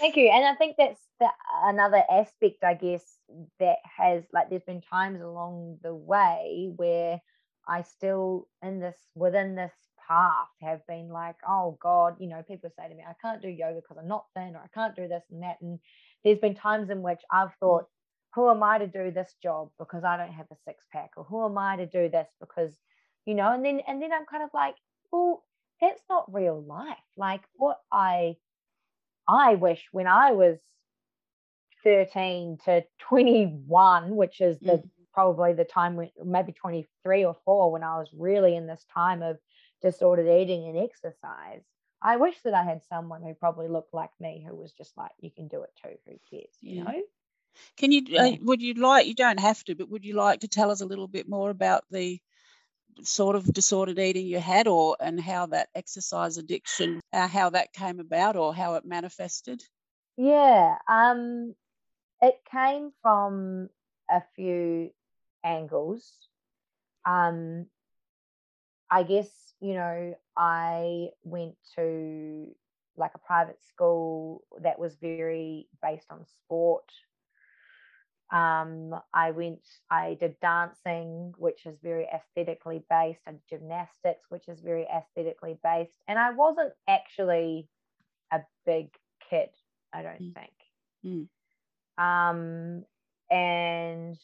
Thank 0.00 0.16
you, 0.16 0.30
and 0.30 0.46
I 0.46 0.54
think 0.54 0.76
that's 0.78 1.00
the, 1.20 1.28
another 1.64 2.02
aspect, 2.10 2.64
I 2.64 2.72
guess, 2.72 3.04
that 3.58 3.76
has 3.84 4.24
like 4.32 4.48
there's 4.48 4.62
been 4.62 4.80
times 4.80 5.20
along 5.20 5.78
the 5.82 5.94
way 5.94 6.72
where 6.74 7.20
I 7.68 7.82
still 7.82 8.48
in 8.62 8.80
this 8.80 8.96
within 9.14 9.54
this 9.54 9.72
path 10.08 10.48
have 10.62 10.84
been 10.86 11.10
like, 11.10 11.36
oh 11.46 11.78
God, 11.82 12.16
you 12.18 12.28
know, 12.28 12.42
people 12.42 12.70
say 12.76 12.88
to 12.88 12.94
me, 12.94 13.04
I 13.06 13.12
can't 13.20 13.42
do 13.42 13.48
yoga 13.48 13.76
because 13.82 13.98
I'm 13.98 14.08
not 14.08 14.24
thin, 14.34 14.56
or 14.56 14.62
I 14.64 14.68
can't 14.74 14.96
do 14.96 15.06
this 15.06 15.22
and 15.30 15.42
that, 15.42 15.58
and 15.60 15.78
there's 16.24 16.38
been 16.38 16.54
times 16.54 16.88
in 16.88 17.02
which 17.02 17.20
I've 17.30 17.48
mm. 17.48 17.58
thought 17.60 17.84
who 18.34 18.48
am 18.48 18.62
I 18.62 18.78
to 18.78 18.86
do 18.86 19.10
this 19.10 19.34
job 19.42 19.70
because 19.78 20.04
I 20.04 20.16
don't 20.16 20.32
have 20.32 20.46
a 20.50 20.56
six 20.66 20.84
pack, 20.92 21.10
or 21.16 21.24
who 21.24 21.44
am 21.44 21.58
I 21.58 21.76
to 21.76 21.86
do 21.86 22.08
this 22.08 22.28
because, 22.40 22.72
you 23.26 23.34
know, 23.34 23.52
and 23.52 23.64
then 23.64 23.80
and 23.86 24.00
then 24.00 24.12
I'm 24.12 24.24
kind 24.24 24.44
of 24.44 24.50
like, 24.54 24.76
well, 25.12 25.44
that's 25.80 26.02
not 26.08 26.32
real 26.32 26.62
life. 26.62 26.96
Like 27.16 27.42
what 27.54 27.78
I 27.92 28.36
I 29.30 29.54
wish 29.54 29.86
when 29.92 30.06
I 30.08 30.32
was 30.32 30.58
13 31.84 32.58
to 32.64 32.84
21, 32.98 34.16
which 34.16 34.40
is 34.40 34.58
the 34.58 34.72
mm. 34.72 34.88
probably 35.14 35.52
the 35.52 35.64
time 35.64 35.96
when 35.96 36.10
maybe 36.24 36.52
23 36.52 37.24
or 37.24 37.36
4 37.44 37.72
when 37.72 37.84
I 37.84 37.98
was 37.98 38.08
really 38.12 38.56
in 38.56 38.66
this 38.66 38.84
time 38.92 39.22
of 39.22 39.38
disordered 39.82 40.28
eating 40.28 40.66
and 40.66 40.78
exercise. 40.78 41.62
I 42.02 42.16
wish 42.16 42.34
that 42.44 42.54
I 42.54 42.64
had 42.64 42.82
someone 42.88 43.22
who 43.22 43.34
probably 43.34 43.68
looked 43.68 43.94
like 43.94 44.10
me 44.18 44.44
who 44.46 44.56
was 44.56 44.72
just 44.72 44.96
like, 44.96 45.10
you 45.20 45.30
can 45.30 45.48
do 45.48 45.62
it 45.62 45.70
too. 45.82 45.96
Who 46.06 46.18
cares? 46.30 46.54
You 46.60 46.76
yeah. 46.76 46.82
know? 46.84 47.02
Can 47.76 47.92
you, 47.92 48.16
uh, 48.16 48.32
would 48.42 48.62
you 48.62 48.74
like, 48.74 49.06
you 49.06 49.14
don't 49.14 49.40
have 49.40 49.62
to, 49.64 49.74
but 49.74 49.90
would 49.90 50.04
you 50.04 50.14
like 50.14 50.40
to 50.40 50.48
tell 50.48 50.70
us 50.70 50.80
a 50.80 50.86
little 50.86 51.08
bit 51.08 51.28
more 51.28 51.50
about 51.50 51.84
the 51.90 52.20
sort 53.06 53.36
of 53.36 53.44
disordered 53.52 53.98
eating 53.98 54.26
you 54.26 54.38
had 54.38 54.68
or 54.68 54.96
and 55.00 55.20
how 55.20 55.46
that 55.46 55.68
exercise 55.74 56.36
addiction, 56.36 57.00
uh, 57.12 57.28
how 57.28 57.50
that 57.50 57.72
came 57.72 58.00
about 58.00 58.36
or 58.36 58.54
how 58.54 58.74
it 58.74 58.84
manifested? 58.84 59.62
Yeah. 60.16 60.76
Um, 60.88 61.54
it 62.20 62.38
came 62.50 62.92
from 63.02 63.70
a 64.10 64.22
few 64.36 64.90
angles. 65.44 66.12
Um, 67.04 67.66
I 68.90 69.04
guess, 69.04 69.30
you 69.60 69.74
know, 69.74 70.14
I 70.36 71.08
went 71.22 71.54
to 71.76 72.54
like 72.96 73.12
a 73.14 73.18
private 73.18 73.58
school 73.64 74.42
that 74.62 74.78
was 74.78 74.96
very 75.00 75.68
based 75.82 76.06
on 76.10 76.26
sport. 76.26 76.90
Um, 78.32 78.94
I 79.12 79.32
went, 79.32 79.66
I 79.90 80.16
did 80.20 80.38
dancing, 80.40 81.34
which 81.36 81.66
is 81.66 81.76
very 81.82 82.06
aesthetically 82.06 82.84
based, 82.88 83.22
and 83.26 83.40
gymnastics, 83.48 84.26
which 84.28 84.48
is 84.48 84.60
very 84.60 84.86
aesthetically 84.86 85.58
based. 85.64 85.92
And 86.06 86.18
I 86.18 86.30
wasn't 86.30 86.72
actually 86.88 87.68
a 88.32 88.40
big 88.64 88.90
kid, 89.28 89.48
I 89.92 90.02
don't 90.02 90.22
mm. 90.22 90.34
think. 90.34 90.52
Mm. 91.04 91.28
Um, 91.98 92.84
and 93.30 94.18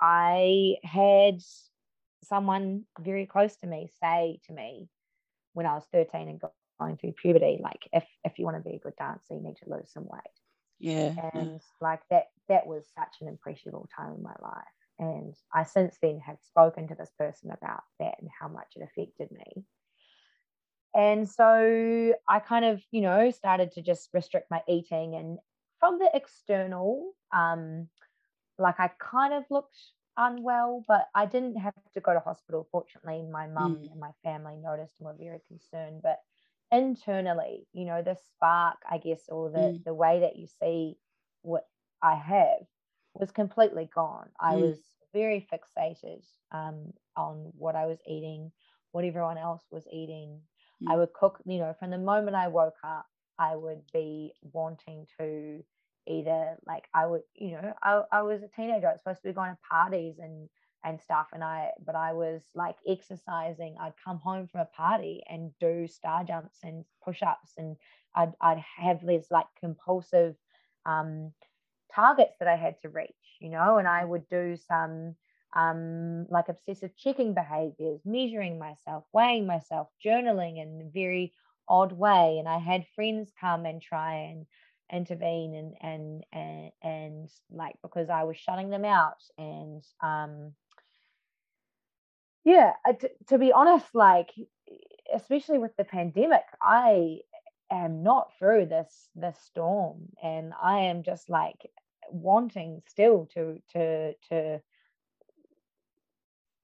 I 0.00 0.76
had 0.82 1.42
someone 2.24 2.84
very 2.98 3.26
close 3.26 3.56
to 3.56 3.66
me 3.66 3.90
say 4.02 4.40
to 4.46 4.52
me 4.52 4.88
when 5.52 5.66
I 5.66 5.74
was 5.74 5.84
13 5.92 6.28
and 6.28 6.40
going 6.40 6.96
through 6.96 7.12
puberty, 7.12 7.58
like, 7.62 7.88
if, 7.92 8.04
if 8.24 8.38
you 8.38 8.46
want 8.46 8.56
to 8.56 8.68
be 8.68 8.76
a 8.76 8.78
good 8.78 8.96
dancer, 8.96 9.34
you 9.34 9.42
need 9.42 9.56
to 9.62 9.70
lose 9.70 9.90
some 9.92 10.04
weight. 10.04 10.39
Yeah. 10.80 11.14
And 11.34 11.52
yeah. 11.52 11.58
like 11.80 12.00
that, 12.10 12.24
that 12.48 12.66
was 12.66 12.84
such 12.96 13.20
an 13.20 13.28
impressionable 13.28 13.88
time 13.96 14.14
in 14.14 14.22
my 14.22 14.34
life. 14.42 14.64
And 14.98 15.34
I 15.54 15.64
since 15.64 15.96
then 16.02 16.20
have 16.26 16.38
spoken 16.42 16.88
to 16.88 16.94
this 16.94 17.10
person 17.18 17.50
about 17.50 17.82
that 18.00 18.16
and 18.20 18.28
how 18.38 18.48
much 18.48 18.74
it 18.76 18.82
affected 18.82 19.30
me. 19.30 19.64
And 20.94 21.28
so 21.28 22.14
I 22.28 22.40
kind 22.40 22.64
of, 22.64 22.82
you 22.90 23.00
know, 23.02 23.30
started 23.30 23.72
to 23.72 23.82
just 23.82 24.08
restrict 24.12 24.50
my 24.50 24.62
eating 24.68 25.14
and 25.14 25.38
from 25.78 25.98
the 25.98 26.10
external, 26.12 27.12
um, 27.32 27.88
like 28.58 28.78
I 28.78 28.90
kind 28.98 29.32
of 29.32 29.44
looked 29.50 29.76
unwell, 30.16 30.84
but 30.86 31.06
I 31.14 31.26
didn't 31.26 31.56
have 31.56 31.74
to 31.94 32.00
go 32.00 32.12
to 32.12 32.20
hospital. 32.20 32.68
Fortunately, 32.70 33.22
my 33.30 33.46
mum 33.46 33.76
mm. 33.76 33.90
and 33.90 33.98
my 33.98 34.10
family 34.22 34.56
noticed 34.56 34.94
and 34.98 35.06
were 35.06 35.16
very 35.18 35.40
concerned. 35.48 36.00
But 36.02 36.18
internally, 36.72 37.66
you 37.72 37.84
know, 37.84 38.02
the 38.02 38.16
spark, 38.34 38.76
I 38.88 38.98
guess, 38.98 39.22
or 39.28 39.50
the 39.50 39.58
mm. 39.58 39.84
the 39.84 39.94
way 39.94 40.20
that 40.20 40.36
you 40.36 40.46
see 40.46 40.96
what 41.42 41.66
I 42.02 42.14
have 42.14 42.66
was 43.14 43.30
completely 43.30 43.88
gone. 43.94 44.28
I 44.40 44.54
mm. 44.54 44.62
was 44.62 44.78
very 45.12 45.46
fixated 45.52 46.24
um, 46.52 46.92
on 47.16 47.52
what 47.56 47.76
I 47.76 47.86
was 47.86 47.98
eating, 48.06 48.52
what 48.92 49.04
everyone 49.04 49.38
else 49.38 49.62
was 49.70 49.86
eating. 49.92 50.40
I 50.88 50.94
mm. 50.94 50.98
would 50.98 51.12
cook, 51.12 51.40
you 51.44 51.58
know, 51.58 51.74
from 51.78 51.90
the 51.90 51.98
moment 51.98 52.36
I 52.36 52.48
woke 52.48 52.78
up, 52.84 53.06
I 53.38 53.56
would 53.56 53.82
be 53.92 54.32
wanting 54.52 55.06
to 55.18 55.62
either 56.06 56.56
like 56.66 56.84
I 56.94 57.06
would, 57.06 57.22
you 57.34 57.52
know, 57.52 57.72
I, 57.82 58.02
I 58.12 58.22
was 58.22 58.42
a 58.42 58.48
teenager. 58.48 58.86
I 58.86 58.92
was 58.92 59.00
supposed 59.00 59.22
to 59.22 59.28
be 59.28 59.34
going 59.34 59.52
to 59.52 59.58
parties 59.68 60.16
and 60.18 60.48
and 60.84 61.00
stuff. 61.00 61.28
And 61.32 61.44
I 61.44 61.70
but 61.84 61.94
I 61.94 62.12
was 62.12 62.42
like 62.54 62.76
exercising. 62.86 63.76
I'd 63.80 63.94
come 64.04 64.18
home 64.18 64.46
from 64.48 64.60
a 64.62 64.64
party 64.66 65.22
and 65.28 65.52
do 65.60 65.86
star 65.86 66.24
jumps 66.24 66.58
and 66.62 66.84
push-ups 67.04 67.54
and 67.58 67.76
I'd 68.14 68.32
I'd 68.40 68.64
have 68.78 69.04
these 69.06 69.26
like 69.30 69.46
compulsive 69.60 70.36
um 70.86 71.32
targets 71.94 72.36
that 72.38 72.48
I 72.48 72.56
had 72.56 72.80
to 72.82 72.88
reach, 72.88 73.36
you 73.40 73.50
know, 73.50 73.78
and 73.78 73.88
I 73.88 74.04
would 74.04 74.28
do 74.28 74.56
some 74.56 75.16
um, 75.54 76.26
like 76.28 76.48
obsessive 76.48 76.96
checking 76.96 77.34
behaviors, 77.34 78.00
measuring 78.04 78.58
myself, 78.58 79.04
weighing 79.12 79.46
myself, 79.46 79.88
journaling 80.04 80.62
in 80.62 80.86
a 80.86 80.90
very 80.90 81.32
odd 81.68 81.92
way. 81.92 82.38
And 82.38 82.48
I 82.48 82.58
had 82.58 82.86
friends 82.94 83.32
come 83.40 83.66
and 83.66 83.82
try 83.82 84.14
and 84.14 84.46
intervene 84.92 85.54
and 85.54 85.74
and 85.80 86.24
and, 86.32 86.72
and 86.82 87.30
like 87.50 87.76
because 87.82 88.10
I 88.10 88.24
was 88.24 88.36
shutting 88.36 88.70
them 88.70 88.84
out 88.84 89.22
and 89.38 89.84
um 90.02 90.52
yeah 92.44 92.72
to, 93.00 93.10
to 93.28 93.38
be 93.38 93.52
honest 93.52 93.86
like 93.94 94.30
especially 95.14 95.58
with 95.58 95.76
the 95.76 95.84
pandemic 95.84 96.42
I 96.62 97.18
am 97.70 98.02
not 98.02 98.32
through 98.38 98.66
this 98.66 99.08
this 99.14 99.38
storm 99.44 100.08
and 100.22 100.52
I 100.60 100.80
am 100.80 101.02
just 101.02 101.28
like 101.28 101.70
wanting 102.10 102.82
still 102.88 103.28
to 103.34 103.60
to 103.72 104.14
to 104.30 104.60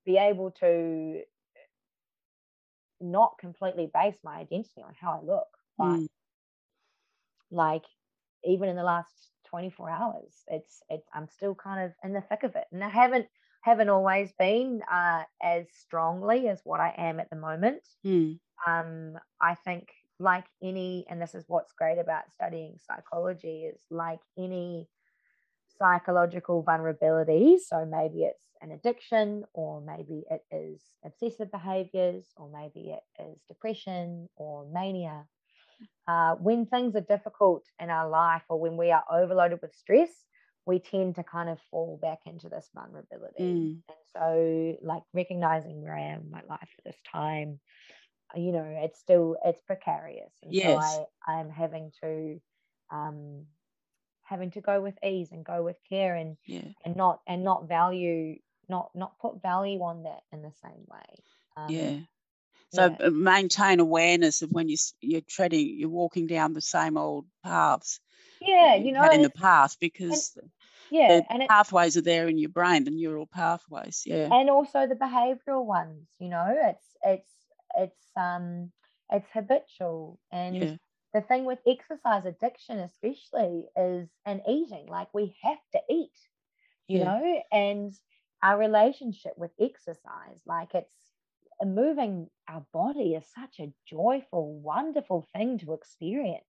be 0.04 0.16
able 0.16 0.52
to 0.52 1.22
not 3.00 3.38
completely 3.38 3.90
base 3.92 4.16
my 4.24 4.36
identity 4.38 4.82
on 4.82 4.94
how 4.98 5.20
I 5.20 5.26
look, 5.26 5.48
but 5.76 5.98
mm. 5.98 6.06
like 7.50 7.84
even 8.44 8.68
in 8.68 8.76
the 8.76 8.82
last 8.82 9.12
24 9.50 9.90
hours, 9.90 10.32
it's 10.48 10.82
it's 10.88 11.06
I'm 11.12 11.28
still 11.28 11.54
kind 11.54 11.84
of 11.84 11.92
in 12.04 12.12
the 12.12 12.20
thick 12.22 12.44
of 12.44 12.56
it, 12.56 12.64
and 12.72 12.82
I 12.82 12.88
haven't 12.88 13.26
haven't 13.66 13.88
always 13.88 14.30
been 14.38 14.80
uh, 14.88 15.24
as 15.42 15.66
strongly 15.72 16.46
as 16.48 16.60
what 16.62 16.78
I 16.78 16.94
am 16.96 17.18
at 17.18 17.28
the 17.30 17.36
moment. 17.36 17.82
Mm. 18.06 18.38
Um, 18.64 19.18
I 19.40 19.56
think 19.56 19.88
like 20.20 20.44
any, 20.62 21.04
and 21.10 21.20
this 21.20 21.34
is 21.34 21.44
what's 21.48 21.72
great 21.72 21.98
about 21.98 22.30
studying 22.32 22.78
psychology 22.86 23.64
is 23.64 23.80
like 23.90 24.20
any 24.38 24.86
psychological 25.78 26.62
vulnerability. 26.62 27.58
So 27.58 27.84
maybe 27.84 28.22
it's 28.22 28.46
an 28.62 28.70
addiction, 28.70 29.42
or 29.52 29.80
maybe 29.80 30.22
it 30.30 30.44
is 30.52 30.80
obsessive 31.04 31.50
behaviors, 31.50 32.24
or 32.36 32.48
maybe 32.48 32.90
it 32.90 33.02
is 33.20 33.40
depression 33.48 34.28
or 34.36 34.64
mania. 34.72 35.24
Uh, 36.06 36.36
when 36.36 36.66
things 36.66 36.94
are 36.94 37.00
difficult 37.00 37.64
in 37.80 37.90
our 37.90 38.08
life, 38.08 38.42
or 38.48 38.60
when 38.60 38.76
we 38.76 38.92
are 38.92 39.02
overloaded 39.10 39.58
with 39.60 39.74
stress, 39.74 40.25
we 40.66 40.78
tend 40.78 41.14
to 41.14 41.22
kind 41.22 41.48
of 41.48 41.58
fall 41.70 41.98
back 42.02 42.18
into 42.26 42.48
this 42.48 42.68
vulnerability. 42.74 43.42
Mm. 43.42 43.78
And 43.88 44.04
so, 44.12 44.76
like 44.82 45.02
recognizing 45.14 45.80
where 45.80 45.96
I 45.96 46.12
am 46.12 46.22
in 46.22 46.30
my 46.30 46.42
life 46.48 46.68
at 46.78 46.84
this 46.84 47.00
time, 47.10 47.60
you 48.34 48.52
know, 48.52 48.66
it's 48.82 48.98
still 48.98 49.36
it's 49.44 49.60
precarious, 49.62 50.32
and 50.42 50.52
yes. 50.52 50.94
so 50.94 51.08
I 51.26 51.34
I'm 51.34 51.50
having 51.50 51.92
to 52.02 52.40
um, 52.90 53.46
having 54.26 54.50
to 54.50 54.60
go 54.60 54.80
with 54.80 54.98
ease 55.04 55.30
and 55.32 55.44
go 55.44 55.62
with 55.62 55.76
care 55.88 56.14
and 56.16 56.36
yeah. 56.46 56.62
and 56.84 56.96
not 56.96 57.20
and 57.26 57.44
not 57.44 57.68
value 57.68 58.36
not 58.68 58.90
not 58.94 59.18
put 59.20 59.40
value 59.40 59.80
on 59.80 60.02
that 60.02 60.20
in 60.32 60.42
the 60.42 60.52
same 60.62 60.84
way 60.88 61.22
um, 61.56 61.70
yeah 61.70 61.96
so 62.74 62.86
yeah. 62.86 63.06
Uh, 63.06 63.10
maintain 63.10 63.78
awareness 63.78 64.42
of 64.42 64.50
when 64.50 64.68
you 64.68 64.76
you're 65.00 65.20
treading 65.28 65.76
you're 65.78 65.88
walking 65.88 66.26
down 66.26 66.52
the 66.52 66.60
same 66.60 66.96
old 66.96 67.24
paths 67.44 68.00
yeah 68.40 68.74
you 68.74 68.92
know 68.92 69.08
in 69.10 69.22
the 69.22 69.30
past 69.30 69.78
because 69.80 70.36
and, 70.36 70.50
yeah 70.90 71.20
and 71.30 71.42
it, 71.42 71.48
pathways 71.48 71.96
are 71.96 72.02
there 72.02 72.28
in 72.28 72.38
your 72.38 72.50
brain 72.50 72.84
the 72.84 72.90
neural 72.90 73.26
pathways 73.26 74.02
yeah. 74.06 74.28
And 74.32 74.50
also 74.50 74.86
the 74.86 74.94
behavioral 74.94 75.64
ones 75.64 76.08
you 76.18 76.28
know 76.28 76.46
it's 76.48 76.86
it's 77.04 77.32
it's 77.76 78.10
um 78.16 78.70
it's 79.10 79.28
habitual 79.32 80.18
and 80.32 80.56
yeah. 80.56 80.76
the 81.14 81.20
thing 81.20 81.44
with 81.44 81.58
exercise 81.66 82.24
addiction 82.24 82.78
especially 82.78 83.64
is 83.76 84.08
and 84.24 84.40
eating 84.48 84.86
like 84.88 85.08
we 85.14 85.36
have 85.42 85.58
to 85.72 85.80
eat 85.90 86.10
you 86.88 86.98
yeah. 86.98 87.04
know 87.04 87.42
and 87.52 87.92
our 88.42 88.58
relationship 88.58 89.32
with 89.36 89.50
exercise 89.60 90.40
like 90.46 90.74
it's 90.74 90.94
moving 91.64 92.28
our 92.48 92.64
body 92.72 93.14
is 93.14 93.24
such 93.34 93.60
a 93.60 93.72
joyful 93.88 94.60
wonderful 94.60 95.26
thing 95.34 95.58
to 95.58 95.72
experience 95.72 96.44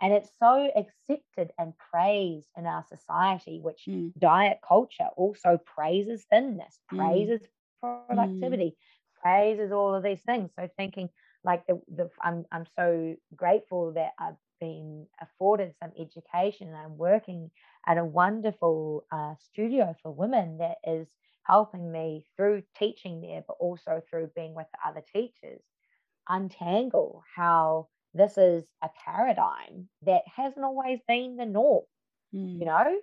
and 0.00 0.12
it's 0.12 0.30
so 0.42 0.70
accepted 0.76 1.52
and 1.58 1.72
praised 1.78 2.48
in 2.56 2.66
our 2.66 2.84
society 2.88 3.60
which 3.60 3.82
mm. 3.88 4.12
diet 4.18 4.58
culture 4.66 5.08
also 5.16 5.58
praises 5.64 6.24
thinness 6.30 6.78
mm. 6.92 6.98
praises 6.98 7.40
mm. 7.84 8.06
productivity 8.06 8.76
mm. 8.76 9.22
praises 9.22 9.72
all 9.72 9.94
of 9.94 10.02
these 10.02 10.20
things 10.22 10.50
so 10.58 10.68
thinking 10.76 11.08
like 11.44 11.66
the, 11.66 11.80
the 11.94 12.10
I'm, 12.22 12.46
I'm 12.50 12.64
so 12.76 13.16
grateful 13.36 13.92
that 13.92 14.12
I've 14.18 14.36
been 14.60 15.06
afforded 15.20 15.74
some 15.82 15.92
education 15.98 16.68
and 16.68 16.76
I'm 16.76 16.96
working 16.96 17.50
at 17.86 17.98
a 17.98 18.04
wonderful 18.04 19.04
uh, 19.12 19.34
studio 19.38 19.94
for 20.02 20.10
women 20.10 20.58
that 20.58 20.76
is 20.84 21.06
helping 21.42 21.92
me 21.92 22.24
through 22.36 22.62
teaching 22.78 23.20
there, 23.20 23.44
but 23.46 23.56
also 23.60 24.02
through 24.08 24.30
being 24.34 24.54
with 24.54 24.66
other 24.84 25.02
teachers, 25.14 25.60
untangle 26.28 27.22
how 27.36 27.88
this 28.14 28.38
is 28.38 28.64
a 28.82 28.88
paradigm 29.04 29.88
that 30.06 30.22
hasn't 30.34 30.64
always 30.64 31.00
been 31.06 31.36
the 31.36 31.46
norm, 31.46 31.84
mm. 32.34 32.58
you 32.58 32.64
know? 32.64 32.96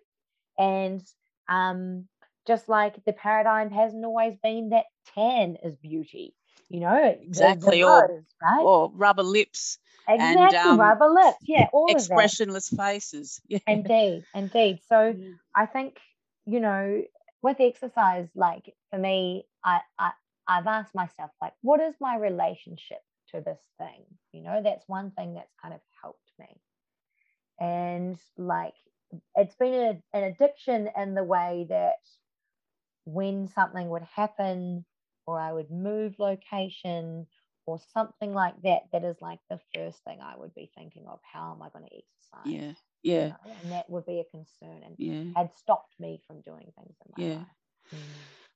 And 0.58 1.02
um, 1.50 2.08
just 2.48 2.70
like 2.70 3.04
the 3.06 3.14
paradigm 3.14 3.70
hasn't 3.72 4.06
always 4.06 4.36
been 4.42 4.70
that 4.70 4.86
tan 5.14 5.58
is 5.64 5.76
beauty, 5.76 6.34
you 6.70 6.80
know? 6.80 7.16
Exactly. 7.22 7.84
or, 7.84 8.24
right? 8.42 8.62
or 8.62 8.92
rubber 8.94 9.24
lips. 9.24 9.78
Exactly, 10.08 10.44
and, 10.44 10.56
um, 10.56 10.80
rubber 10.80 11.10
lips. 11.10 11.38
Yeah, 11.44 11.68
all 11.74 11.88
expressionless 11.90 12.70
faces. 12.70 13.40
Yeah. 13.48 13.60
Indeed, 13.68 14.24
indeed. 14.34 14.80
So 14.88 15.14
mm. 15.14 15.36
I 15.54 15.66
think, 15.66 16.00
you 16.46 16.60
know, 16.60 17.04
with 17.42 17.58
exercise, 17.60 18.28
like 18.34 18.74
for 18.90 18.98
me, 18.98 19.46
I, 19.64 19.82
I 20.00 20.12
I've 20.48 20.68
asked 20.68 20.96
myself, 20.96 21.32
like, 21.42 21.54
what 21.62 21.80
is 21.80 21.94
my 22.00 22.18
relationship 22.18 23.00
to 23.32 23.42
this 23.42 23.62
thing? 23.78 24.04
You 24.32 24.44
know, 24.44 24.62
that's 24.64 24.88
one 24.88 25.12
thing 25.12 25.34
that's 25.34 25.54
kind 25.62 25.74
of 25.74 25.82
helped 26.02 26.32
me. 26.40 26.62
And 27.60 28.18
like 28.38 28.74
it's 29.36 29.56
been 29.56 29.74
a, 29.74 30.18
an 30.18 30.24
addiction 30.24 30.90
in 30.98 31.16
the 31.16 31.24
way 31.24 31.66
that 31.70 32.00
when 33.06 33.48
something 33.48 33.90
would 33.90 34.04
happen 34.16 34.86
or 35.26 35.40
I 35.40 35.52
would 35.52 35.72
move 35.72 36.16
location 36.20 37.28
or 37.66 37.80
something 37.94 38.34
like 38.34 38.60
that, 38.64 38.84
that 38.92 39.04
is 39.04 39.18
like 39.22 39.40
the 39.50 39.60
first 39.76 40.04
thing 40.04 40.20
I 40.22 40.38
would 40.38 40.54
be 40.56 40.72
thinking 40.76 41.06
of. 41.08 41.20
How 41.24 41.54
am 41.54 41.62
I 41.62 41.70
going 41.70 41.86
to 41.86 41.96
exercise? 41.96 42.46
Yeah. 42.46 42.74
Yeah. 43.04 43.26
You 43.26 43.30
know? 43.30 43.56
And 43.64 43.72
that 43.72 43.90
would 43.90 44.06
be 44.06 44.20
a 44.20 44.24
concern 44.26 44.84
and 44.86 44.96
yeah. 44.98 45.40
had 45.40 45.52
stopped 45.56 45.94
me 46.00 46.22
from 46.28 46.42
doing 46.42 46.72
things 46.78 46.96
in 47.06 47.12
my 47.18 47.24
yeah. 47.24 47.36
life. 47.36 47.48
Mm. 47.94 47.98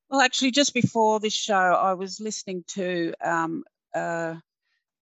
Well, 0.10 0.22
actually, 0.22 0.52
just 0.52 0.74
before 0.74 1.20
this 1.20 1.34
show, 1.34 1.56
I 1.56 1.94
was 1.94 2.20
listening 2.20 2.64
to 2.70 3.14
um, 3.24 3.64
uh, 3.94 4.36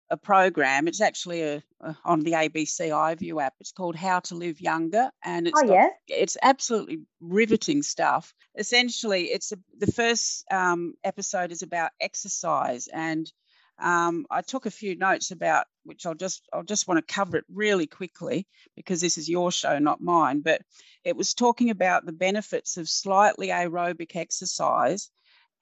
a 0.10 0.18
program. 0.18 0.88
It's 0.88 1.02
actually 1.02 1.42
a, 1.42 1.64
a, 1.82 1.98
on 2.06 2.22
the 2.22 2.32
ABC 2.32 2.90
iView 2.90 3.42
app. 3.42 3.54
It's 3.60 3.72
called 3.72 3.96
How 3.96 4.20
to 4.22 4.36
Live 4.36 4.62
Younger, 4.62 5.10
and 5.24 5.48
it's 5.48 5.60
oh, 5.62 5.68
got, 5.68 5.74
yeah? 5.74 5.90
it's 6.08 6.38
absolutely 6.42 7.02
riveting 7.20 7.84
stuff. 7.84 8.34
Essentially, 8.58 9.26
it's 9.26 9.52
a, 9.52 9.58
the 9.78 9.92
first 9.92 10.46
um, 10.52 10.94
episode 11.04 11.52
is 11.52 11.62
about 11.62 11.92
exercise, 12.00 12.88
and 12.88 13.32
um, 13.80 14.26
I 14.30 14.42
took 14.42 14.66
a 14.66 14.72
few 14.72 14.96
notes 14.96 15.32
about 15.32 15.66
which 15.84 16.06
I'll 16.06 16.16
just 16.16 16.48
I'll 16.54 16.64
just 16.64 16.88
want 16.88 17.06
to 17.06 17.14
cover 17.14 17.38
it 17.38 17.46
really 17.52 17.88
quickly 17.88 18.48
because 18.76 19.02
this 19.02 19.18
is 19.18 19.28
your 19.28 19.52
show, 19.52 19.80
not 19.80 20.02
mine. 20.02 20.42
But 20.42 20.62
it 21.04 21.18
was 21.18 21.34
talking 21.34 21.70
about 21.70 22.06
the 22.06 22.14
benefits 22.14 22.78
of 22.78 22.88
slightly 22.88 23.48
aerobic 23.48 24.16
exercise 24.16 25.10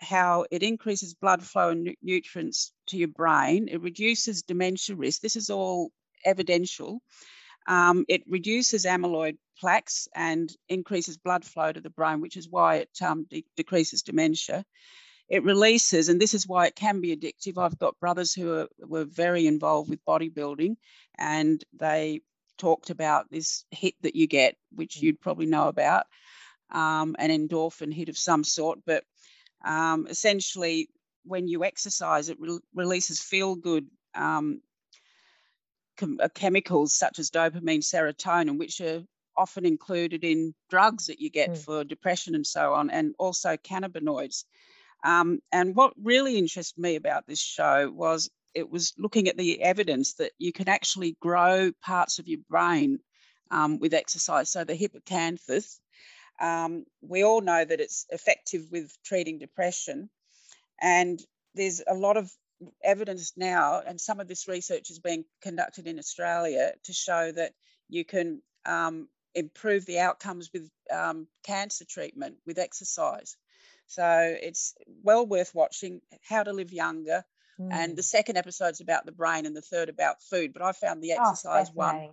how 0.01 0.45
it 0.51 0.63
increases 0.63 1.13
blood 1.13 1.43
flow 1.43 1.69
and 1.69 1.95
nutrients 2.01 2.73
to 2.87 2.97
your 2.97 3.07
brain. 3.07 3.67
It 3.69 3.81
reduces 3.81 4.41
dementia 4.41 4.95
risk. 4.95 5.21
This 5.21 5.35
is 5.35 5.49
all 5.49 5.91
evidential. 6.25 7.01
Um, 7.67 8.05
it 8.09 8.23
reduces 8.27 8.85
amyloid 8.85 9.37
plaques 9.59 10.07
and 10.15 10.51
increases 10.67 11.17
blood 11.17 11.45
flow 11.45 11.71
to 11.71 11.79
the 11.79 11.91
brain, 11.91 12.19
which 12.19 12.35
is 12.35 12.49
why 12.49 12.77
it 12.77 12.89
um, 13.01 13.25
de- 13.29 13.45
decreases 13.55 14.01
dementia. 14.01 14.65
It 15.29 15.43
releases, 15.43 16.09
and 16.09 16.19
this 16.19 16.33
is 16.33 16.47
why 16.47 16.65
it 16.65 16.75
can 16.75 16.99
be 16.99 17.15
addictive. 17.15 17.57
I've 17.57 17.77
got 17.77 17.99
brothers 17.99 18.33
who 18.33 18.53
are, 18.53 18.67
were 18.79 19.05
very 19.05 19.45
involved 19.47 19.89
with 19.89 20.03
bodybuilding, 20.05 20.75
and 21.17 21.63
they 21.79 22.21
talked 22.57 22.89
about 22.89 23.29
this 23.29 23.63
hit 23.71 23.93
that 24.01 24.15
you 24.15 24.27
get, 24.27 24.55
which 24.73 24.97
mm. 24.97 25.03
you'd 25.03 25.21
probably 25.21 25.45
know 25.45 25.67
about, 25.67 26.05
um, 26.71 27.15
an 27.19 27.29
endorphin 27.29 27.93
hit 27.93 28.09
of 28.09 28.17
some 28.17 28.43
sort. 28.43 28.79
But 28.85 29.03
um, 29.63 30.07
essentially, 30.09 30.89
when 31.23 31.47
you 31.47 31.63
exercise, 31.63 32.29
it 32.29 32.39
re- 32.39 32.59
releases 32.73 33.21
feel 33.21 33.55
good 33.55 33.87
um, 34.15 34.61
chem- 35.97 36.19
uh, 36.21 36.29
chemicals 36.33 36.95
such 36.95 37.19
as 37.19 37.29
dopamine, 37.29 37.83
serotonin, 37.83 38.57
which 38.57 38.81
are 38.81 39.03
often 39.37 39.65
included 39.65 40.23
in 40.23 40.53
drugs 40.69 41.07
that 41.07 41.19
you 41.19 41.29
get 41.29 41.51
mm. 41.51 41.57
for 41.57 41.83
depression 41.83 42.35
and 42.35 42.45
so 42.45 42.73
on, 42.73 42.89
and 42.89 43.15
also 43.17 43.55
cannabinoids. 43.57 44.43
Um, 45.03 45.39
and 45.51 45.75
what 45.75 45.93
really 46.01 46.37
interested 46.37 46.79
me 46.79 46.95
about 46.95 47.25
this 47.27 47.41
show 47.41 47.89
was 47.89 48.29
it 48.53 48.69
was 48.69 48.93
looking 48.97 49.27
at 49.27 49.37
the 49.37 49.61
evidence 49.61 50.13
that 50.15 50.31
you 50.37 50.51
can 50.51 50.67
actually 50.67 51.17
grow 51.21 51.71
parts 51.81 52.19
of 52.19 52.27
your 52.27 52.39
brain 52.49 52.99
um, 53.49 53.79
with 53.79 53.93
exercise. 53.93 54.51
So 54.51 54.63
the 54.63 54.75
hippocampus, 54.75 55.79
um, 56.41 56.85
we 57.01 57.23
all 57.23 57.39
know 57.39 57.63
that 57.63 57.79
it's 57.79 58.05
effective 58.09 58.63
with 58.71 58.91
treating 59.05 59.37
depression. 59.37 60.09
And 60.81 61.21
there's 61.53 61.81
a 61.87 61.93
lot 61.93 62.17
of 62.17 62.31
evidence 62.83 63.33
now, 63.37 63.81
and 63.85 64.01
some 64.01 64.19
of 64.19 64.27
this 64.27 64.47
research 64.47 64.89
is 64.89 64.99
being 64.99 65.25
conducted 65.41 65.87
in 65.87 65.99
Australia 65.99 66.73
to 66.83 66.93
show 66.93 67.31
that 67.31 67.53
you 67.87 68.03
can 68.03 68.41
um, 68.65 69.07
improve 69.35 69.85
the 69.85 69.99
outcomes 69.99 70.49
with 70.53 70.69
um, 70.91 71.27
cancer 71.43 71.85
treatment 71.87 72.37
with 72.45 72.57
exercise. 72.57 73.37
So 73.87 74.35
it's 74.41 74.73
well 75.03 75.25
worth 75.25 75.53
watching 75.53 76.01
How 76.27 76.43
to 76.43 76.53
Live 76.53 76.71
Younger. 76.71 77.23
Mm. 77.59 77.69
And 77.71 77.95
the 77.95 78.03
second 78.03 78.37
episode 78.37 78.69
is 78.69 78.81
about 78.81 79.05
the 79.05 79.11
brain, 79.11 79.45
and 79.45 79.55
the 79.55 79.61
third 79.61 79.89
about 79.89 80.23
food. 80.23 80.53
But 80.53 80.63
I 80.63 80.71
found 80.71 81.03
the 81.03 81.13
oh, 81.13 81.21
exercise 81.21 81.67
oh, 81.69 81.73
one 81.73 82.09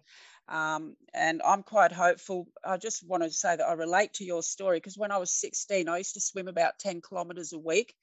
um, 0.49 0.97
and 1.13 1.43
I'm 1.45 1.63
quite 1.63 1.93
hopeful. 1.93 2.49
I 2.65 2.79
just 2.79 3.07
want 3.07 3.23
to 3.23 3.31
say 3.31 3.57
that 3.57 3.67
I 3.67 3.75
relate 3.75 4.15
to 4.15 4.25
your 4.25 4.43
story 4.43 4.79
because 4.79 4.97
when 4.97 5.13
I 5.13 5.19
was 5.19 5.31
16, 5.31 5.89
I 5.89 5.99
used 5.99 6.15
to 6.15 6.21
swim 6.21 6.49
about 6.49 6.79
10 6.79 7.03
kilometres 7.07 7.53
a 7.53 7.59
week. 7.59 7.95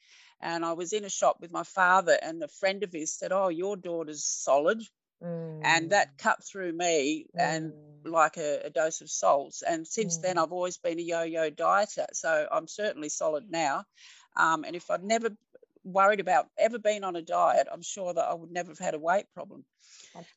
And 0.42 0.66
I 0.66 0.74
was 0.74 0.94
in 0.94 1.06
a 1.06 1.10
shop 1.10 1.38
with 1.40 1.52
my 1.52 1.64
father, 1.64 2.18
and 2.22 2.44
a 2.44 2.50
friend 2.50 2.84
of 2.84 2.92
his 2.92 3.18
said, 3.18 3.32
Oh, 3.32 3.48
your 3.48 3.78
daughter's 3.78 4.26
solid. 4.26 4.82
Mm. 5.24 5.62
And 5.64 5.90
that 5.92 6.18
cut 6.18 6.44
through 6.44 6.74
me 6.74 7.26
mm. 7.36 7.42
and 7.42 7.74
like 8.04 8.38
a, 8.38 8.64
a, 8.66 8.70
dose 8.70 9.00
of 9.00 9.10
salts. 9.10 9.64
And 9.64 9.88
since 9.88 10.18
mm. 10.18 10.24
then, 10.24 10.38
I've 10.38 10.52
always 10.52 10.78
been 10.78 11.00
a 11.00 11.02
yo 11.02 11.24
yo 11.24 11.50
dieter. 11.50 12.08
So 12.12 12.48
I'm 12.52 12.68
certainly 12.68 13.10
solid 13.10 13.50
now. 13.50 13.86
Um, 14.36 14.66
and 14.66 14.76
if 14.76 14.92
I'd 14.92 15.04
never 15.04 15.30
worried 15.86 16.20
about 16.20 16.48
ever 16.58 16.80
being 16.80 17.04
on 17.06 17.16
a 17.16 17.22
diet, 17.22 17.68
I'm 17.72 17.82
sure 17.82 18.14
that 18.14 18.26
I 18.26 18.34
would 18.34 18.52
never 18.52 18.72
have 18.72 18.80
had 18.80 18.94
a 18.94 19.00
weight 19.00 19.26
problem. 19.34 19.64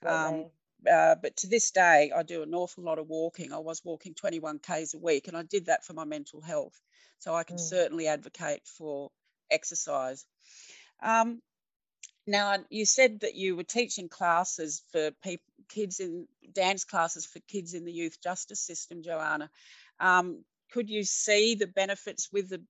Um, 0.07 0.47
uh, 0.91 1.17
but 1.21 1.37
to 1.39 1.47
this 1.49 1.71
day, 1.71 2.13
I 2.15 2.23
do 2.23 2.43
an 2.43 2.55
awful 2.55 2.85
lot 2.85 2.99
of 2.99 3.09
walking. 3.09 3.53
I 3.53 3.59
was 3.59 3.85
walking 3.85 4.15
21 4.15 4.61
Ks 4.61 4.95
a 4.95 4.99
week, 4.99 5.29
and 5.29 5.37
I 5.37 5.43
did 5.43 5.67
that 5.67 5.85
for 5.85 5.93
my 5.93 6.05
mental 6.05 6.41
health. 6.41 6.79
So 7.19 7.35
I 7.35 7.45
can 7.45 7.57
mm. 7.57 7.61
certainly 7.61 8.07
advocate 8.07 8.63
for 8.65 9.11
exercise. 9.51 10.25
Um, 11.03 11.43
now, 12.27 12.57
you 12.71 12.85
said 12.85 13.21
that 13.21 13.35
you 13.35 13.57
were 13.57 13.65
teaching 13.65 14.09
classes 14.09 14.83
for 14.93 15.11
people, 15.23 15.45
kids 15.69 15.99
in 15.99 16.29
dance 16.53 16.85
classes 16.85 17.27
for 17.27 17.41
kids 17.41 17.75
in 17.75 17.85
the 17.85 17.93
youth 17.93 18.21
justice 18.23 18.61
system, 18.61 19.03
Joanna. 19.03 19.51
Um, 19.99 20.45
could 20.71 20.91
you 20.91 21.03
see 21.05 21.55
the 21.55 21.67
benefits 21.67 22.29
with 22.33 22.51
the 22.51 22.63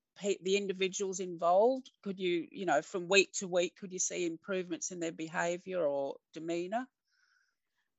the 0.43 0.57
individuals 0.57 1.21
involved? 1.21 1.91
Could 2.03 2.19
you, 2.19 2.47
you 2.51 2.67
know, 2.67 2.83
from 2.83 3.09
week 3.09 3.33
to 3.35 3.49
week, 3.49 3.75
could 3.79 3.93
you 3.93 3.99
see 3.99 4.27
improvements 4.27 4.91
in 4.91 5.01
their 5.01 5.13
behaviour 5.13 5.81
or 5.85 6.17
demeanour? 6.33 6.87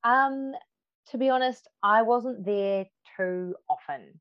Um, 0.03 0.53
to 1.11 1.17
be 1.17 1.29
honest, 1.29 1.67
I 1.83 2.03
wasn't 2.03 2.45
there 2.45 2.85
too 3.17 3.55
often. 3.69 4.19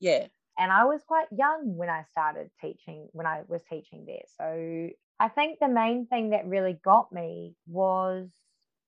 Yeah. 0.00 0.26
And 0.58 0.70
I 0.70 0.84
was 0.84 1.02
quite 1.06 1.26
young 1.36 1.76
when 1.76 1.90
I 1.90 2.04
started 2.10 2.50
teaching, 2.60 3.08
when 3.12 3.26
I 3.26 3.42
was 3.48 3.62
teaching 3.68 4.04
there. 4.06 4.22
So 4.38 4.90
I 5.18 5.28
think 5.28 5.58
the 5.58 5.68
main 5.68 6.06
thing 6.06 6.30
that 6.30 6.46
really 6.46 6.78
got 6.84 7.12
me 7.12 7.54
was, 7.66 8.28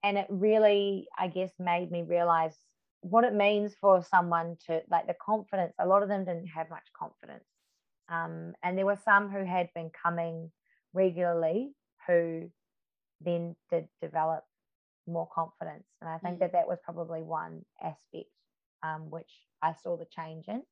and 0.02 0.18
it 0.18 0.26
really, 0.28 1.08
I 1.18 1.28
guess, 1.28 1.52
made 1.58 1.90
me 1.90 2.02
realize 2.02 2.56
what 3.00 3.24
it 3.24 3.34
means 3.34 3.74
for 3.80 4.02
someone 4.02 4.56
to 4.66 4.82
like 4.90 5.06
the 5.06 5.14
confidence. 5.14 5.74
A 5.78 5.86
lot 5.86 6.02
of 6.02 6.08
them 6.08 6.24
didn't 6.24 6.48
have 6.48 6.70
much 6.70 6.86
confidence. 6.96 7.44
Um, 8.08 8.54
and 8.62 8.78
there 8.78 8.86
were 8.86 8.98
some 9.04 9.30
who 9.30 9.44
had 9.44 9.68
been 9.74 9.90
coming 9.90 10.50
regularly 10.92 11.72
who 12.06 12.50
then 13.20 13.56
did 13.70 13.88
develop 14.00 14.44
more 15.06 15.28
confidence. 15.34 15.86
And 16.00 16.10
I 16.10 16.18
think 16.18 16.36
mm. 16.36 16.40
that 16.40 16.52
that 16.52 16.68
was 16.68 16.78
probably 16.84 17.22
one 17.22 17.64
aspect 17.82 18.30
um, 18.82 19.10
which 19.10 19.30
I 19.62 19.72
saw 19.82 19.96
the 19.96 20.06
change 20.06 20.46
in. 20.48 20.62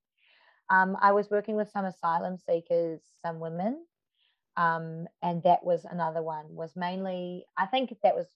Um, 0.70 0.96
I 1.00 1.12
was 1.12 1.30
working 1.30 1.56
with 1.56 1.70
some 1.70 1.84
asylum 1.84 2.38
seekers, 2.38 3.00
some 3.24 3.38
women, 3.38 3.84
um, 4.56 5.06
and 5.22 5.42
that 5.42 5.64
was 5.64 5.84
another 5.84 6.22
one. 6.22 6.46
Was 6.48 6.72
mainly, 6.74 7.44
I 7.56 7.66
think 7.66 7.94
that 8.02 8.14
was 8.14 8.26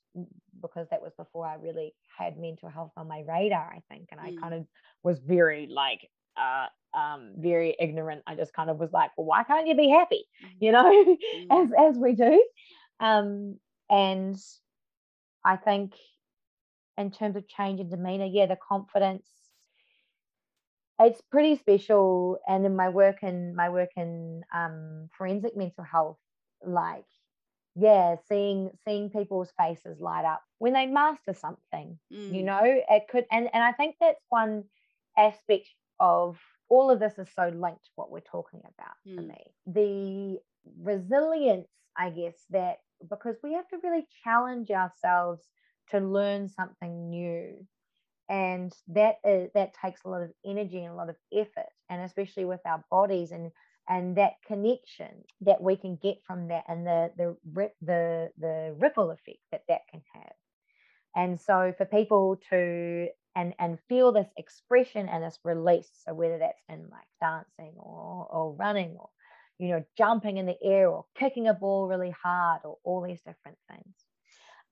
because 0.60 0.88
that 0.90 1.00
was 1.00 1.12
before 1.16 1.46
I 1.46 1.54
really 1.54 1.94
had 2.18 2.38
mental 2.38 2.68
health 2.68 2.92
on 2.96 3.08
my 3.08 3.22
radar. 3.26 3.72
I 3.72 3.82
think, 3.88 4.08
and 4.10 4.20
I 4.20 4.32
mm. 4.32 4.40
kind 4.40 4.54
of 4.54 4.66
was 5.02 5.20
very 5.20 5.68
like 5.70 6.08
uh, 6.36 6.66
um, 6.98 7.32
very 7.36 7.76
ignorant. 7.78 8.22
I 8.26 8.34
just 8.34 8.52
kind 8.52 8.68
of 8.68 8.78
was 8.78 8.92
like, 8.92 9.10
well, 9.16 9.26
why 9.26 9.44
can't 9.44 9.66
you 9.66 9.76
be 9.76 9.88
happy? 9.88 10.24
Mm. 10.44 10.48
You 10.60 10.72
know, 10.72 11.16
mm. 11.36 11.62
as 11.62 11.70
as 11.72 11.98
we 11.98 12.14
do. 12.14 12.44
Um, 13.00 13.58
and 13.88 14.36
I 15.48 15.56
think 15.56 15.94
in 16.98 17.10
terms 17.10 17.34
of 17.36 17.48
change 17.48 17.80
in 17.80 17.88
demeanor, 17.88 18.26
yeah, 18.26 18.44
the 18.44 18.58
confidence. 18.68 19.26
It's 21.00 21.22
pretty 21.22 21.56
special. 21.56 22.38
And 22.46 22.66
in 22.66 22.76
my 22.76 22.90
work 22.90 23.22
in 23.22 23.56
my 23.56 23.70
work 23.70 23.90
in 23.96 24.42
um, 24.54 25.08
forensic 25.16 25.56
mental 25.56 25.84
health, 25.84 26.18
like 26.62 27.06
yeah, 27.74 28.16
seeing 28.28 28.70
seeing 28.86 29.08
people's 29.08 29.50
faces 29.58 30.00
light 30.00 30.26
up 30.26 30.42
when 30.58 30.74
they 30.74 30.84
master 30.84 31.32
something, 31.32 31.98
mm. 32.12 32.34
you 32.34 32.42
know, 32.42 32.60
it 32.62 33.04
could 33.10 33.24
and, 33.32 33.48
and 33.54 33.64
I 33.64 33.72
think 33.72 33.94
that's 34.00 34.24
one 34.28 34.64
aspect 35.16 35.68
of 35.98 36.36
all 36.68 36.90
of 36.90 37.00
this 37.00 37.18
is 37.18 37.28
so 37.34 37.44
linked 37.44 37.84
to 37.84 37.90
what 37.94 38.10
we're 38.10 38.20
talking 38.20 38.60
about 38.60 38.96
mm. 39.08 39.14
for 39.14 39.22
me. 39.22 39.40
The 39.66 40.40
resilience, 40.82 41.68
I 41.96 42.10
guess, 42.10 42.34
that 42.50 42.78
because 43.08 43.36
we 43.42 43.54
have 43.54 43.68
to 43.68 43.78
really 43.82 44.06
challenge 44.24 44.70
ourselves 44.70 45.42
to 45.90 45.98
learn 46.00 46.48
something 46.48 47.10
new. 47.10 47.66
And 48.28 48.72
that 48.88 49.16
is 49.24 49.50
that 49.54 49.74
takes 49.74 50.02
a 50.04 50.08
lot 50.08 50.22
of 50.22 50.32
energy 50.46 50.84
and 50.84 50.92
a 50.92 50.96
lot 50.96 51.10
of 51.10 51.16
effort, 51.32 51.70
and 51.90 52.02
especially 52.02 52.44
with 52.44 52.60
our 52.66 52.84
bodies 52.90 53.32
and 53.32 53.52
and 53.88 54.16
that 54.16 54.34
connection 54.46 55.24
that 55.42 55.62
we 55.62 55.76
can 55.76 55.96
get 55.96 56.18
from 56.26 56.48
that 56.48 56.64
and 56.68 56.86
the 56.86 57.10
the 57.16 57.36
the 57.82 58.30
the 58.38 58.76
ripple 58.78 59.10
effect 59.10 59.38
that 59.50 59.62
that 59.68 59.82
can 59.90 60.02
have 60.14 60.32
and 61.16 61.40
so 61.40 61.72
for 61.76 61.86
people 61.86 62.36
to 62.50 63.08
and 63.36 63.54
and 63.58 63.78
feel 63.88 64.12
this 64.12 64.28
expression 64.36 65.08
and 65.08 65.24
this 65.24 65.38
release 65.44 65.90
so 66.06 66.14
whether 66.14 66.38
that's 66.38 66.62
in 66.68 66.88
like 66.90 67.08
dancing 67.20 67.74
or 67.78 68.26
or 68.30 68.54
running 68.54 68.96
or 68.98 69.08
you 69.58 69.68
know 69.68 69.84
jumping 69.96 70.36
in 70.36 70.46
the 70.46 70.56
air 70.62 70.88
or 70.88 71.04
kicking 71.18 71.48
a 71.48 71.54
ball 71.54 71.88
really 71.88 72.14
hard 72.22 72.60
or 72.64 72.78
all 72.84 73.02
these 73.02 73.20
different 73.20 73.58
things. 73.70 73.94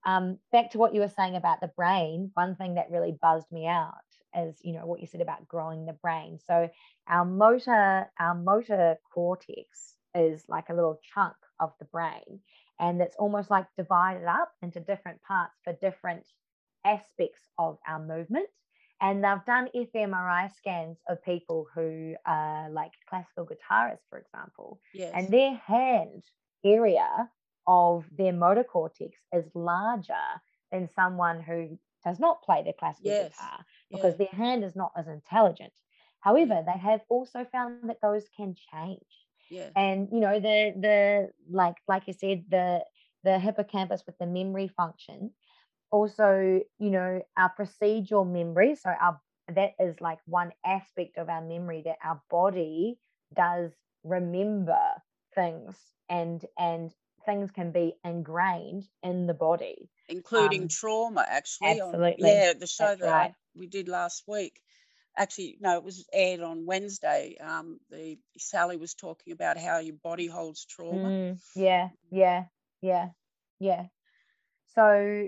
Um, 0.05 0.37
back 0.51 0.71
to 0.71 0.77
what 0.77 0.93
you 0.93 1.01
were 1.01 1.09
saying 1.09 1.35
about 1.35 1.59
the 1.59 1.71
brain 1.75 2.31
one 2.33 2.55
thing 2.55 2.75
that 2.75 2.91
really 2.91 3.17
buzzed 3.21 3.51
me 3.51 3.67
out 3.67 3.93
is, 4.35 4.57
you 4.63 4.73
know 4.73 4.85
what 4.85 5.01
you 5.01 5.07
said 5.07 5.21
about 5.21 5.47
growing 5.47 5.85
the 5.85 5.93
brain. 5.93 6.39
So 6.45 6.69
our 7.07 7.25
motor 7.25 8.09
our 8.19 8.35
motor 8.35 8.97
cortex 9.13 9.95
is 10.15 10.43
like 10.47 10.69
a 10.69 10.73
little 10.73 10.99
chunk 11.13 11.35
of 11.59 11.71
the 11.79 11.85
brain 11.85 12.39
and 12.79 13.01
it's 13.01 13.15
almost 13.17 13.49
like 13.49 13.65
divided 13.75 14.25
up 14.25 14.51
into 14.61 14.79
different 14.79 15.21
parts 15.23 15.53
for 15.63 15.73
different 15.73 16.25
aspects 16.85 17.41
of 17.57 17.77
our 17.87 17.99
movement 17.99 18.47
and 19.01 19.23
they've 19.23 19.45
done 19.45 19.69
fMRI 19.75 20.55
scans 20.55 20.97
of 21.07 21.23
people 21.23 21.67
who 21.73 22.15
are 22.25 22.69
like 22.69 22.91
classical 23.09 23.45
guitarists, 23.45 24.07
for 24.09 24.19
example, 24.19 24.79
yes. 24.93 25.11
and 25.15 25.29
their 25.29 25.55
hand 25.55 26.23
area 26.65 27.29
of 27.67 28.05
their 28.17 28.33
motor 28.33 28.63
cortex 28.63 29.17
is 29.33 29.45
larger 29.53 30.13
than 30.71 30.89
someone 30.95 31.41
who 31.41 31.77
does 32.03 32.19
not 32.19 32.41
play 32.41 32.63
the 32.65 32.73
classical 32.73 33.11
yes. 33.11 33.31
guitar 33.33 33.65
because 33.91 34.15
yeah. 34.19 34.25
their 34.25 34.39
hand 34.39 34.63
is 34.63 34.75
not 34.75 34.91
as 34.97 35.07
intelligent. 35.07 35.73
However, 36.19 36.55
mm. 36.55 36.65
they 36.65 36.79
have 36.79 37.01
also 37.09 37.45
found 37.51 37.89
that 37.89 38.01
those 38.01 38.25
can 38.35 38.55
change. 38.73 39.05
Yeah. 39.49 39.69
And 39.75 40.09
you 40.11 40.19
know, 40.19 40.39
the 40.39 40.73
the 40.75 41.29
like 41.49 41.75
like 41.87 42.03
you 42.07 42.13
said, 42.13 42.45
the 42.49 42.83
the 43.23 43.39
hippocampus 43.39 44.03
with 44.05 44.17
the 44.17 44.25
memory 44.25 44.69
function. 44.75 45.31
Also, 45.91 46.61
you 46.79 46.89
know, 46.89 47.21
our 47.37 47.51
procedural 47.57 48.29
memory. 48.29 48.75
So 48.75 48.89
our 48.89 49.19
that 49.55 49.73
is 49.79 49.99
like 50.01 50.19
one 50.25 50.51
aspect 50.65 51.17
of 51.17 51.29
our 51.29 51.41
memory 51.41 51.81
that 51.85 51.97
our 52.03 52.21
body 52.29 52.97
does 53.35 53.71
remember 54.03 54.79
things 55.35 55.75
and 56.09 56.43
and 56.57 56.91
things 57.25 57.51
can 57.51 57.71
be 57.71 57.93
ingrained 58.03 58.87
in 59.03 59.27
the 59.27 59.33
body 59.33 59.89
including 60.09 60.63
um, 60.63 60.67
trauma 60.67 61.25
actually 61.27 61.79
absolutely 61.81 62.23
on, 62.23 62.27
yeah 62.29 62.53
the 62.53 62.67
show 62.67 62.85
That's 62.85 63.01
that 63.01 63.11
right. 63.11 63.33
we 63.55 63.67
did 63.67 63.89
last 63.89 64.23
week 64.27 64.61
actually 65.15 65.57
no 65.59 65.77
it 65.77 65.83
was 65.83 66.05
aired 66.13 66.41
on 66.41 66.65
wednesday 66.65 67.35
um 67.41 67.79
the 67.89 68.17
sally 68.37 68.77
was 68.77 68.93
talking 68.93 69.33
about 69.33 69.57
how 69.57 69.79
your 69.79 69.95
body 70.03 70.27
holds 70.27 70.65
trauma 70.65 71.09
mm, 71.09 71.37
yeah 71.55 71.89
yeah 72.11 72.45
yeah 72.81 73.09
yeah 73.59 73.85
so 74.75 75.27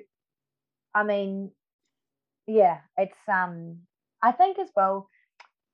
i 1.00 1.04
mean 1.04 1.52
yeah 2.48 2.80
it's 2.98 3.18
um 3.28 3.78
i 4.22 4.32
think 4.32 4.60
as 4.60 4.70
well 4.76 5.10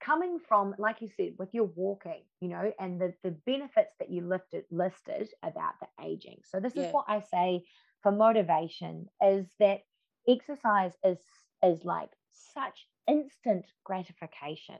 coming 0.06 0.40
from, 0.48 0.76
like 0.78 1.02
you 1.02 1.10
said, 1.18 1.34
with 1.40 1.50
your 1.54 1.70
walking, 1.76 2.24
you 2.40 2.50
know, 2.50 2.72
and 2.80 3.02
the, 3.02 3.14
the 3.24 3.32
benefits 3.46 3.96
that 4.00 4.12
you 4.12 4.22
lifted 4.22 4.64
listed 4.70 5.30
about 5.44 5.74
the 5.82 6.06
aging. 6.06 6.40
So 6.44 6.60
this 6.60 6.74
yeah. 6.76 6.84
is 6.84 6.94
what 6.94 7.06
I 7.08 7.22
say 7.22 7.64
for 8.04 8.12
motivation 8.12 9.08
is 9.26 9.48
that 9.60 9.80
exercise 10.28 10.94
is 11.04 11.20
is 11.64 11.84
like 11.84 12.10
such 12.54 12.88
instant 13.08 13.66
gratification. 13.84 14.78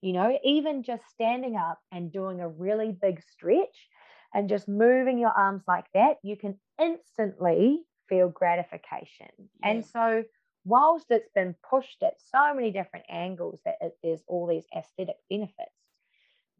You 0.00 0.12
know, 0.12 0.38
even 0.44 0.82
just 0.82 1.02
standing 1.08 1.56
up 1.56 1.78
and 1.92 2.12
doing 2.12 2.40
a 2.40 2.48
really 2.48 2.92
big 2.92 3.22
stretch 3.22 3.88
and 4.34 4.48
just 4.48 4.68
moving 4.68 5.18
your 5.18 5.30
arms 5.30 5.62
like 5.66 5.86
that, 5.94 6.16
you 6.22 6.36
can 6.36 6.58
instantly 6.80 7.80
feel 8.08 8.28
gratification. 8.28 9.28
Yeah. 9.38 9.70
And 9.70 9.84
so 9.84 10.24
whilst 10.64 11.06
it's 11.10 11.30
been 11.34 11.54
pushed 11.68 12.02
at 12.02 12.14
so 12.32 12.54
many 12.54 12.70
different 12.70 13.06
angles 13.08 13.60
that 13.64 13.76
it, 13.80 13.96
there's 14.02 14.22
all 14.26 14.46
these 14.46 14.66
aesthetic 14.76 15.16
benefits, 15.30 15.72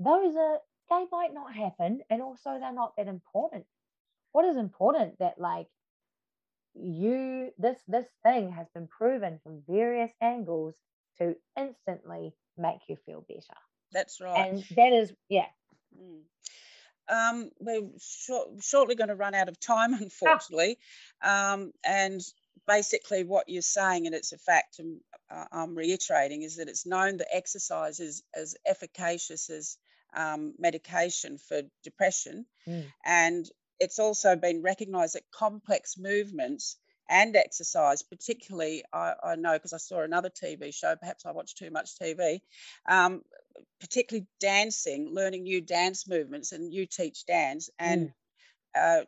those 0.00 0.34
are 0.36 0.58
they 0.90 1.04
might 1.12 1.34
not 1.34 1.54
happen, 1.54 2.00
and 2.08 2.22
also 2.22 2.58
they're 2.58 2.72
not 2.72 2.94
that 2.96 3.08
important. 3.08 3.66
What 4.32 4.46
is 4.46 4.56
important 4.56 5.18
that 5.18 5.38
like 5.38 5.68
you 6.74 7.50
this 7.58 7.78
this 7.88 8.06
thing 8.22 8.52
has 8.52 8.66
been 8.74 8.86
proven 8.86 9.40
from 9.42 9.62
various 9.68 10.12
angles 10.20 10.74
to 11.18 11.34
instantly 11.58 12.32
make 12.56 12.78
you 12.88 12.96
feel 13.04 13.24
better. 13.28 13.58
That's 13.92 14.20
right. 14.20 14.48
And 14.48 14.64
that 14.76 14.92
is 14.92 15.12
yeah. 15.28 15.46
Mm. 15.96 16.20
Um, 17.08 17.50
we're 17.58 17.88
short, 18.00 18.48
shortly 18.62 18.94
going 18.94 19.08
to 19.08 19.14
run 19.14 19.34
out 19.34 19.48
of 19.48 19.58
time, 19.60 19.94
unfortunately. 20.00 20.78
Um, 21.22 21.72
and 21.84 22.20
basically 22.66 23.24
what 23.24 23.48
you're 23.48 23.62
saying, 23.62 24.06
and 24.06 24.14
it's 24.14 24.32
a 24.32 24.38
fact, 24.38 24.78
and 24.78 25.00
uh, 25.30 25.46
I'm 25.52 25.74
reiterating, 25.74 26.42
is 26.42 26.56
that 26.56 26.68
it's 26.68 26.86
known 26.86 27.16
that 27.18 27.28
exercise 27.34 28.00
is 28.00 28.22
as 28.34 28.54
efficacious 28.66 29.50
as 29.50 29.78
um, 30.14 30.54
medication 30.58 31.38
for 31.38 31.62
depression. 31.82 32.46
Mm. 32.66 32.84
And 33.04 33.50
it's 33.80 33.98
also 33.98 34.36
been 34.36 34.62
recognised 34.62 35.14
that 35.14 35.30
complex 35.32 35.96
movements 35.98 36.76
and 37.08 37.36
exercise, 37.36 38.02
particularly, 38.02 38.84
I, 38.92 39.14
I 39.22 39.36
know 39.36 39.54
because 39.54 39.72
I 39.72 39.78
saw 39.78 40.02
another 40.02 40.30
TV 40.30 40.74
show, 40.74 40.94
perhaps 40.96 41.24
I 41.24 41.32
watch 41.32 41.54
too 41.54 41.70
much 41.70 41.98
TV, 41.98 42.40
um, 42.86 43.22
particularly 43.80 44.26
dancing, 44.40 45.12
learning 45.12 45.44
new 45.44 45.60
dance 45.60 46.08
movements, 46.08 46.52
and 46.52 46.72
you 46.72 46.86
teach 46.86 47.26
dance, 47.26 47.70
and 47.78 48.12
mm. 48.76 49.00
uh, 49.00 49.04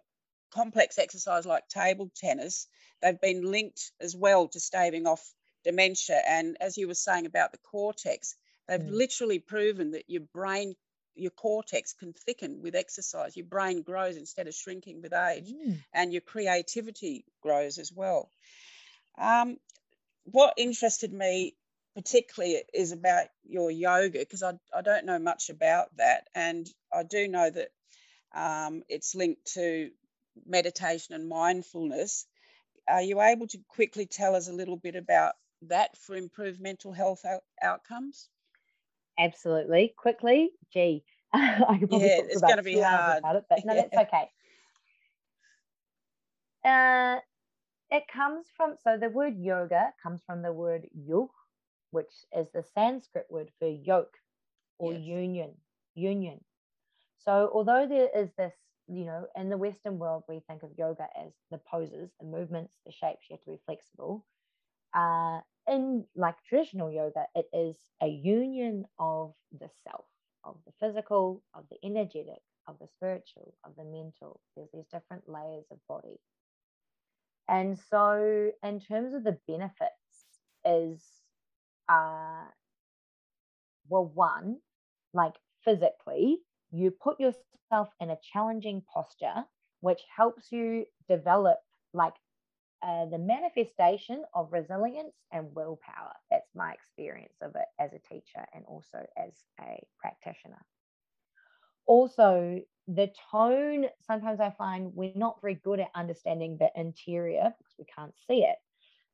complex 0.53 0.99
exercise 0.99 1.47
like 1.47 1.69
table 1.69 2.11
tennis 2.17 2.67
They've 3.03 3.21
been 3.21 3.51
linked 3.51 3.93
as 4.01 4.15
well 4.15 4.49
to 4.49 4.61
staving 4.61 5.07
off 5.07 5.33
dementia. 5.65 6.21
And 6.27 6.57
as 6.61 6.77
you 6.77 6.87
were 6.89 6.95
saying 6.95 7.27
about 7.27 7.53
the 7.53 7.59
cortex, 7.59 8.37
they've 8.69 8.81
mm. 8.81 8.91
literally 8.91 9.39
proven 9.39 9.93
that 9.93 10.05
your 10.09 10.23
brain, 10.35 10.75
your 11.15 11.31
cortex 11.31 11.95
can 11.95 12.13
thicken 12.13 12.61
with 12.63 12.75
exercise. 12.75 13.37
Your 13.37 13.47
brain 13.47 13.83
grows 13.83 14.17
instead 14.17 14.49
of 14.49 14.55
shrinking 14.55 15.01
with 15.03 15.13
age, 15.13 15.51
mm. 15.51 15.79
and 15.95 16.13
your 16.13 16.23
creativity 16.23 17.25
grows 17.43 17.79
as 17.79 17.91
well. 17.93 18.31
Um, 19.19 19.57
what 20.25 20.55
interested 20.57 21.13
me 21.13 21.57
particularly 22.03 22.63
is 22.73 22.93
about 22.93 23.27
your 23.45 23.71
yoga 23.71 24.19
because 24.21 24.43
I, 24.43 24.53
I 24.75 24.83
don't 24.83 25.07
know 25.07 25.19
much 25.19 25.51
about 25.51 25.97
that. 25.97 26.29
And 26.35 26.69
I 26.93 27.03
do 27.03 27.29
know 27.29 27.51
that 27.51 27.69
um, 28.35 28.83
it's 28.89 29.15
linked 29.15 29.53
to 29.55 29.91
meditation 30.47 31.15
and 31.15 31.29
mindfulness 31.29 32.27
are 32.89 33.03
you 33.03 33.21
able 33.21 33.47
to 33.49 33.59
quickly 33.69 34.07
tell 34.07 34.35
us 34.35 34.49
a 34.49 34.53
little 34.53 34.77
bit 34.77 34.97
about 34.97 35.35
that 35.63 35.97
for 35.97 36.17
improved 36.17 36.61
mental 36.61 36.93
health 36.93 37.25
out- 37.25 37.45
outcomes? 37.63 38.29
Absolutely. 39.19 39.95
Quickly, 39.97 40.51
gee, 40.73 41.05
I 41.33 41.77
could 41.79 41.89
probably 41.89 42.09
yeah, 42.09 42.17
talk 42.17 42.27
it's 42.31 42.41
going 42.41 42.57
to 42.57 42.63
be 42.63 42.81
hard 42.81 43.19
about 43.19 43.37
it, 43.37 43.45
but 43.49 43.65
no, 43.65 43.75
yeah. 43.75 43.83
that's 43.93 44.09
okay. 44.09 44.31
Uh, 46.65 47.21
it 47.91 48.05
comes 48.13 48.47
from 48.57 48.77
so 48.83 48.97
the 48.99 49.09
word 49.09 49.35
yoga 49.39 49.93
comes 50.03 50.23
from 50.27 50.43
the 50.43 50.53
word 50.53 50.87
yug, 50.95 51.29
which 51.91 52.13
is 52.37 52.47
the 52.53 52.65
Sanskrit 52.75 53.27
word 53.31 53.51
for 53.59 53.69
yoke 53.69 54.17
or 54.79 54.93
yes. 54.93 55.03
union. 55.03 55.51
Union. 55.95 56.41
So 57.19 57.51
although 57.53 57.87
there 57.87 58.09
is 58.15 58.31
this 58.39 58.55
you 58.91 59.05
know, 59.05 59.27
in 59.37 59.49
the 59.49 59.57
Western 59.57 59.99
world, 59.99 60.25
we 60.29 60.41
think 60.49 60.63
of 60.63 60.71
yoga 60.77 61.07
as 61.17 61.33
the 61.51 61.59
poses, 61.59 62.11
the 62.19 62.27
movements, 62.27 62.73
the 62.85 62.93
shapes. 62.93 63.27
You 63.31 63.35
have 63.37 63.45
to 63.45 63.51
be 63.53 63.61
flexible. 63.65 64.27
Uh, 64.93 65.41
in 65.69 66.05
like 66.17 66.35
traditional 66.49 66.91
yoga, 66.91 67.27
it 67.37 67.47
is 67.53 67.77
a 68.03 68.09
union 68.09 68.87
of 68.99 69.33
the 69.53 69.71
self, 69.87 70.07
of 70.43 70.57
the 70.67 70.73
physical, 70.81 71.43
of 71.55 71.65
the 71.71 71.77
energetic, 71.87 72.43
of 72.67 72.79
the 72.81 72.89
spiritual, 72.89 73.55
of 73.65 73.77
the 73.77 73.85
mental. 73.85 74.41
There's 74.57 74.71
these 74.75 74.89
different 74.93 75.29
layers 75.29 75.67
of 75.71 75.79
body. 75.89 76.19
And 77.49 77.79
so, 77.91 78.51
in 78.65 78.81
terms 78.81 79.15
of 79.15 79.23
the 79.23 79.39
benefits 79.47 79.93
is 80.65 81.03
uh 81.91 82.45
well 83.89 84.07
one 84.15 84.59
like 85.13 85.35
physically 85.65 86.39
you 86.71 86.91
put 86.91 87.19
yourself 87.21 87.89
in 88.01 88.11
a 88.11 88.19
challenging 88.33 88.83
posture 88.95 89.45
which 89.81 90.01
helps 90.17 90.53
you 90.53 90.85
develop 91.09 91.59
like 91.93 92.15
uh, 92.83 93.07
the 93.07 93.19
manifestation 93.19 94.25
of 94.35 94.53
resilience 94.53 95.15
and 95.33 95.55
willpower. 95.55 96.13
That's 96.31 96.49
my 96.55 96.73
experience 96.73 97.35
of 97.43 97.55
it 97.55 97.67
as 97.79 97.93
a 97.93 97.99
teacher 97.99 98.47
and 98.55 98.65
also 98.67 99.07
as 99.19 99.33
a 99.61 99.83
practitioner. 99.99 100.65
Also 101.87 102.61
the 102.89 103.11
tone 103.31 103.87
sometimes 104.01 104.41
i 104.41 104.51
find 104.51 104.93
we're 104.95 105.13
not 105.15 105.41
very 105.41 105.55
good 105.55 105.81
at 105.81 105.91
understanding 105.95 106.57
the 106.59 106.71
interior 106.75 107.55
because 107.59 107.75
we 107.79 107.85
can't 107.85 108.15
see 108.27 108.43
it 108.43 108.57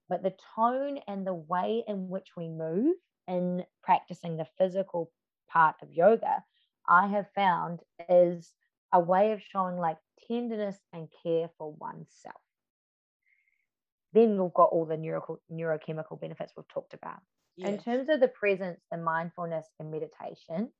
but 0.08 0.22
the 0.22 0.34
tone 0.54 0.98
and 1.08 1.26
the 1.26 1.34
way 1.34 1.82
in 1.86 2.08
which 2.08 2.28
we 2.36 2.48
move 2.48 2.94
in 3.28 3.64
practicing 3.82 4.36
the 4.36 4.46
physical 4.58 5.10
part 5.48 5.76
of 5.82 5.92
yoga 5.92 6.42
i 6.88 7.06
have 7.06 7.26
found 7.34 7.80
is 8.08 8.52
a 8.92 9.00
way 9.00 9.32
of 9.32 9.42
showing 9.42 9.76
like 9.76 9.98
tenderness 10.28 10.78
and 10.92 11.08
care 11.22 11.48
for 11.58 11.72
oneself 11.74 12.40
then 14.12 14.40
we've 14.40 14.54
got 14.54 14.70
all 14.70 14.86
the 14.86 14.96
neuro- 14.96 15.40
neurochemical 15.52 16.20
benefits 16.20 16.52
we've 16.56 16.68
talked 16.68 16.94
about 16.94 17.20
yes. 17.56 17.68
in 17.68 17.78
terms 17.78 18.08
of 18.08 18.20
the 18.20 18.28
presence 18.28 18.80
the 18.90 18.98
mindfulness 18.98 19.66
and 19.80 19.90
meditation 19.90 20.70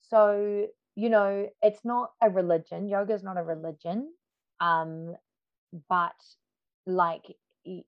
so 0.00 0.66
you 0.96 1.08
know, 1.08 1.48
it's 1.62 1.84
not 1.84 2.12
a 2.22 2.30
religion. 2.30 2.88
Yoga 2.88 3.14
is 3.14 3.22
not 3.22 3.36
a 3.36 3.42
religion. 3.42 4.12
Um, 4.60 5.16
but 5.88 6.14
like 6.86 7.24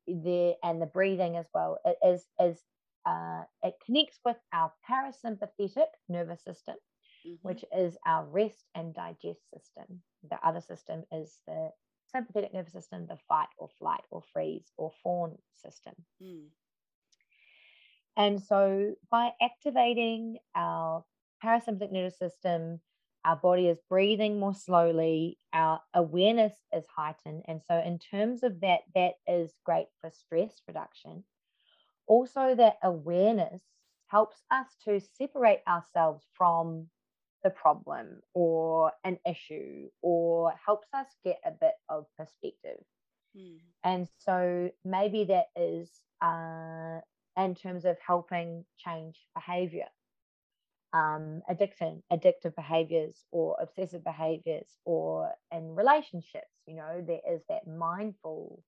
the 0.06 0.54
and 0.62 0.80
the 0.80 0.86
breathing 0.86 1.36
as 1.36 1.46
well 1.54 1.78
it 1.84 1.96
is 2.04 2.26
is 2.40 2.62
uh, 3.06 3.42
it 3.62 3.74
connects 3.84 4.18
with 4.24 4.36
our 4.52 4.72
parasympathetic 4.90 5.86
nervous 6.08 6.42
system, 6.42 6.74
mm-hmm. 7.26 7.34
which 7.42 7.64
is 7.76 7.96
our 8.04 8.24
rest 8.24 8.64
and 8.74 8.92
digest 8.94 9.48
system. 9.54 10.02
The 10.28 10.38
other 10.44 10.60
system 10.60 11.04
is 11.12 11.38
the 11.46 11.70
sympathetic 12.12 12.52
nervous 12.52 12.72
system, 12.72 13.06
the 13.06 13.18
fight 13.28 13.48
or 13.58 13.68
flight 13.78 14.02
or 14.10 14.22
freeze 14.32 14.72
or 14.76 14.90
fawn 15.02 15.38
system. 15.54 15.94
Mm. 16.20 16.46
And 18.16 18.42
so 18.42 18.94
by 19.10 19.30
activating 19.40 20.38
our 20.56 21.04
parasympathetic 21.44 21.92
nervous 21.92 22.18
system, 22.18 22.80
our 23.26 23.36
body 23.36 23.66
is 23.66 23.78
breathing 23.90 24.38
more 24.38 24.54
slowly, 24.54 25.36
our 25.52 25.80
awareness 25.92 26.54
is 26.72 26.84
heightened. 26.96 27.42
And 27.48 27.60
so, 27.66 27.82
in 27.84 27.98
terms 27.98 28.44
of 28.44 28.60
that, 28.60 28.82
that 28.94 29.14
is 29.26 29.52
great 29.64 29.88
for 30.00 30.10
stress 30.10 30.62
reduction. 30.68 31.24
Also, 32.06 32.54
that 32.54 32.76
awareness 32.84 33.62
helps 34.06 34.36
us 34.52 34.68
to 34.84 35.00
separate 35.18 35.62
ourselves 35.66 36.24
from 36.34 36.86
the 37.42 37.50
problem 37.50 38.20
or 38.32 38.92
an 39.02 39.18
issue 39.28 39.88
or 40.02 40.54
helps 40.64 40.86
us 40.94 41.08
get 41.24 41.40
a 41.44 41.50
bit 41.50 41.74
of 41.88 42.06
perspective. 42.16 42.78
Mm. 43.36 43.58
And 43.82 44.08
so, 44.20 44.70
maybe 44.84 45.24
that 45.24 45.46
is 45.56 45.90
uh, 46.22 47.00
in 47.36 47.56
terms 47.56 47.84
of 47.84 47.96
helping 48.06 48.64
change 48.78 49.16
behavior 49.34 49.86
um, 50.96 51.42
addiction, 51.48 52.02
addictive 52.10 52.54
behaviors 52.56 53.24
or 53.30 53.56
obsessive 53.60 54.02
behaviors 54.02 54.66
or 54.86 55.30
in 55.52 55.74
relationships, 55.74 56.50
you 56.66 56.74
know, 56.74 57.04
there 57.06 57.20
is 57.30 57.42
that 57.50 57.66
mindful 57.68 58.62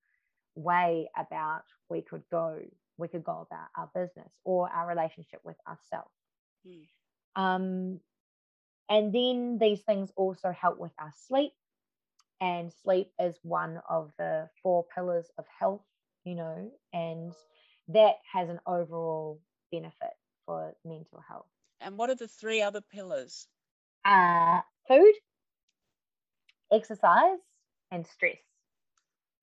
way 0.55 1.09
about 1.17 1.63
we 1.89 2.03
could 2.03 2.23
go, 2.31 2.59
we 2.99 3.09
could 3.09 3.25
go 3.25 3.47
about 3.51 3.69
our 3.77 3.91
business 3.95 4.31
or 4.45 4.69
our 4.71 4.87
relationship 4.87 5.41
with 5.43 5.57
ourselves. 5.67 6.13
Mm. 6.67 7.43
Um, 7.43 8.01
and 8.91 9.15
then 9.15 9.59
these 9.59 9.81
things 9.81 10.13
also 10.15 10.51
help 10.51 10.79
with 10.79 10.93
our 10.99 11.13
sleep. 11.29 11.53
And 12.41 12.73
sleep 12.85 13.11
is 13.19 13.37
one 13.43 13.81
of 13.89 14.13
the 14.19 14.49
four 14.63 14.85
pillars 14.95 15.27
of 15.39 15.45
health, 15.59 15.83
you 16.25 16.35
know, 16.35 16.71
and 16.93 17.33
that 17.89 18.17
has 18.33 18.49
an 18.49 18.61
overall 18.67 19.41
benefit 19.73 20.13
for 20.47 20.75
mental 20.85 21.23
health. 21.27 21.47
And 21.81 21.97
what 21.97 22.11
are 22.11 22.15
the 22.15 22.29
three 22.29 22.63
other 22.63 22.81
pillars? 22.81 23.47
Uh, 24.05 24.61
food, 24.87 25.13
exercise, 26.73 27.39
and 27.91 28.07
stress. 28.07 28.37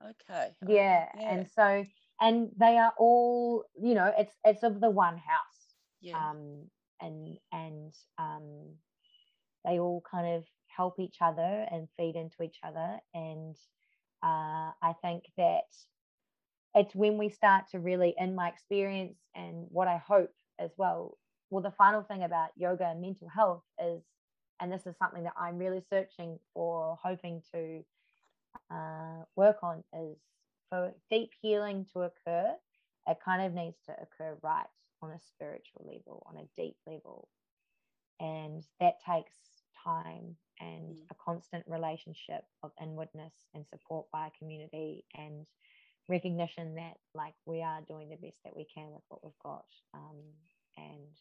Okay. 0.03 0.51
Yeah. 0.67 1.05
yeah. 1.17 1.29
And 1.29 1.47
so, 1.55 1.85
and 2.19 2.49
they 2.59 2.77
are 2.77 2.93
all, 2.97 3.63
you 3.81 3.93
know, 3.93 4.11
it's 4.17 4.33
it's 4.43 4.63
of 4.63 4.81
the 4.81 4.89
one 4.89 5.17
house. 5.17 5.75
Yeah. 6.01 6.17
Um, 6.17 6.69
and 7.01 7.37
and 7.51 7.93
um, 8.17 8.75
they 9.63 9.79
all 9.79 10.03
kind 10.09 10.35
of 10.35 10.43
help 10.67 10.99
each 10.99 11.17
other 11.21 11.65
and 11.71 11.87
feed 11.97 12.15
into 12.15 12.43
each 12.43 12.57
other. 12.63 12.99
And 13.13 13.55
uh, 14.23 14.71
I 14.81 14.93
think 15.01 15.23
that 15.37 15.63
it's 16.75 16.93
when 16.93 17.17
we 17.17 17.29
start 17.29 17.65
to 17.71 17.79
really, 17.79 18.13
in 18.17 18.35
my 18.35 18.49
experience, 18.49 19.17
and 19.33 19.67
what 19.69 19.87
I 19.87 19.97
hope 19.97 20.31
as 20.59 20.71
well, 20.77 21.17
well, 21.55 21.63
the 21.63 21.71
final 21.71 22.03
thing 22.03 22.23
about 22.23 22.49
yoga 22.57 22.85
and 22.85 22.99
mental 22.99 23.29
health 23.29 23.63
is, 23.81 24.03
and 24.59 24.69
this 24.69 24.85
is 24.85 24.93
something 24.97 25.23
that 25.23 25.35
I'm 25.39 25.57
really 25.57 25.81
searching 25.89 26.37
for, 26.53 26.99
hoping 27.01 27.41
to 27.53 27.81
uh, 28.69 29.23
work 29.37 29.59
on, 29.63 29.81
is 29.97 30.17
for 30.69 30.91
deep 31.09 31.29
healing 31.41 31.85
to 31.93 32.01
occur, 32.01 32.53
it 33.07 33.17
kind 33.23 33.41
of 33.41 33.53
needs 33.53 33.77
to 33.85 33.93
occur 33.93 34.35
right 34.43 34.65
on 35.01 35.11
a 35.11 35.19
spiritual 35.29 35.85
level, 35.85 36.27
on 36.27 36.35
a 36.35 36.61
deep 36.61 36.75
level. 36.85 37.29
And 38.19 38.61
that 38.81 38.95
takes 39.05 39.35
time 39.81 40.35
and 40.59 40.97
mm. 40.97 41.03
a 41.09 41.15
constant 41.23 41.63
relationship 41.67 42.43
of 42.63 42.71
inwardness 42.83 43.33
and 43.53 43.65
support 43.65 44.07
by 44.11 44.27
a 44.27 44.37
community 44.37 45.05
and 45.17 45.45
recognition 46.09 46.75
that 46.75 46.97
like 47.13 47.33
we 47.45 47.61
are 47.61 47.79
doing 47.87 48.09
the 48.09 48.17
best 48.17 48.43
that 48.43 48.57
we 48.57 48.65
can 48.65 48.91
with 48.91 49.03
what 49.07 49.23
we've 49.23 49.39
got 49.41 49.65
um, 49.93 50.17
and 50.77 51.15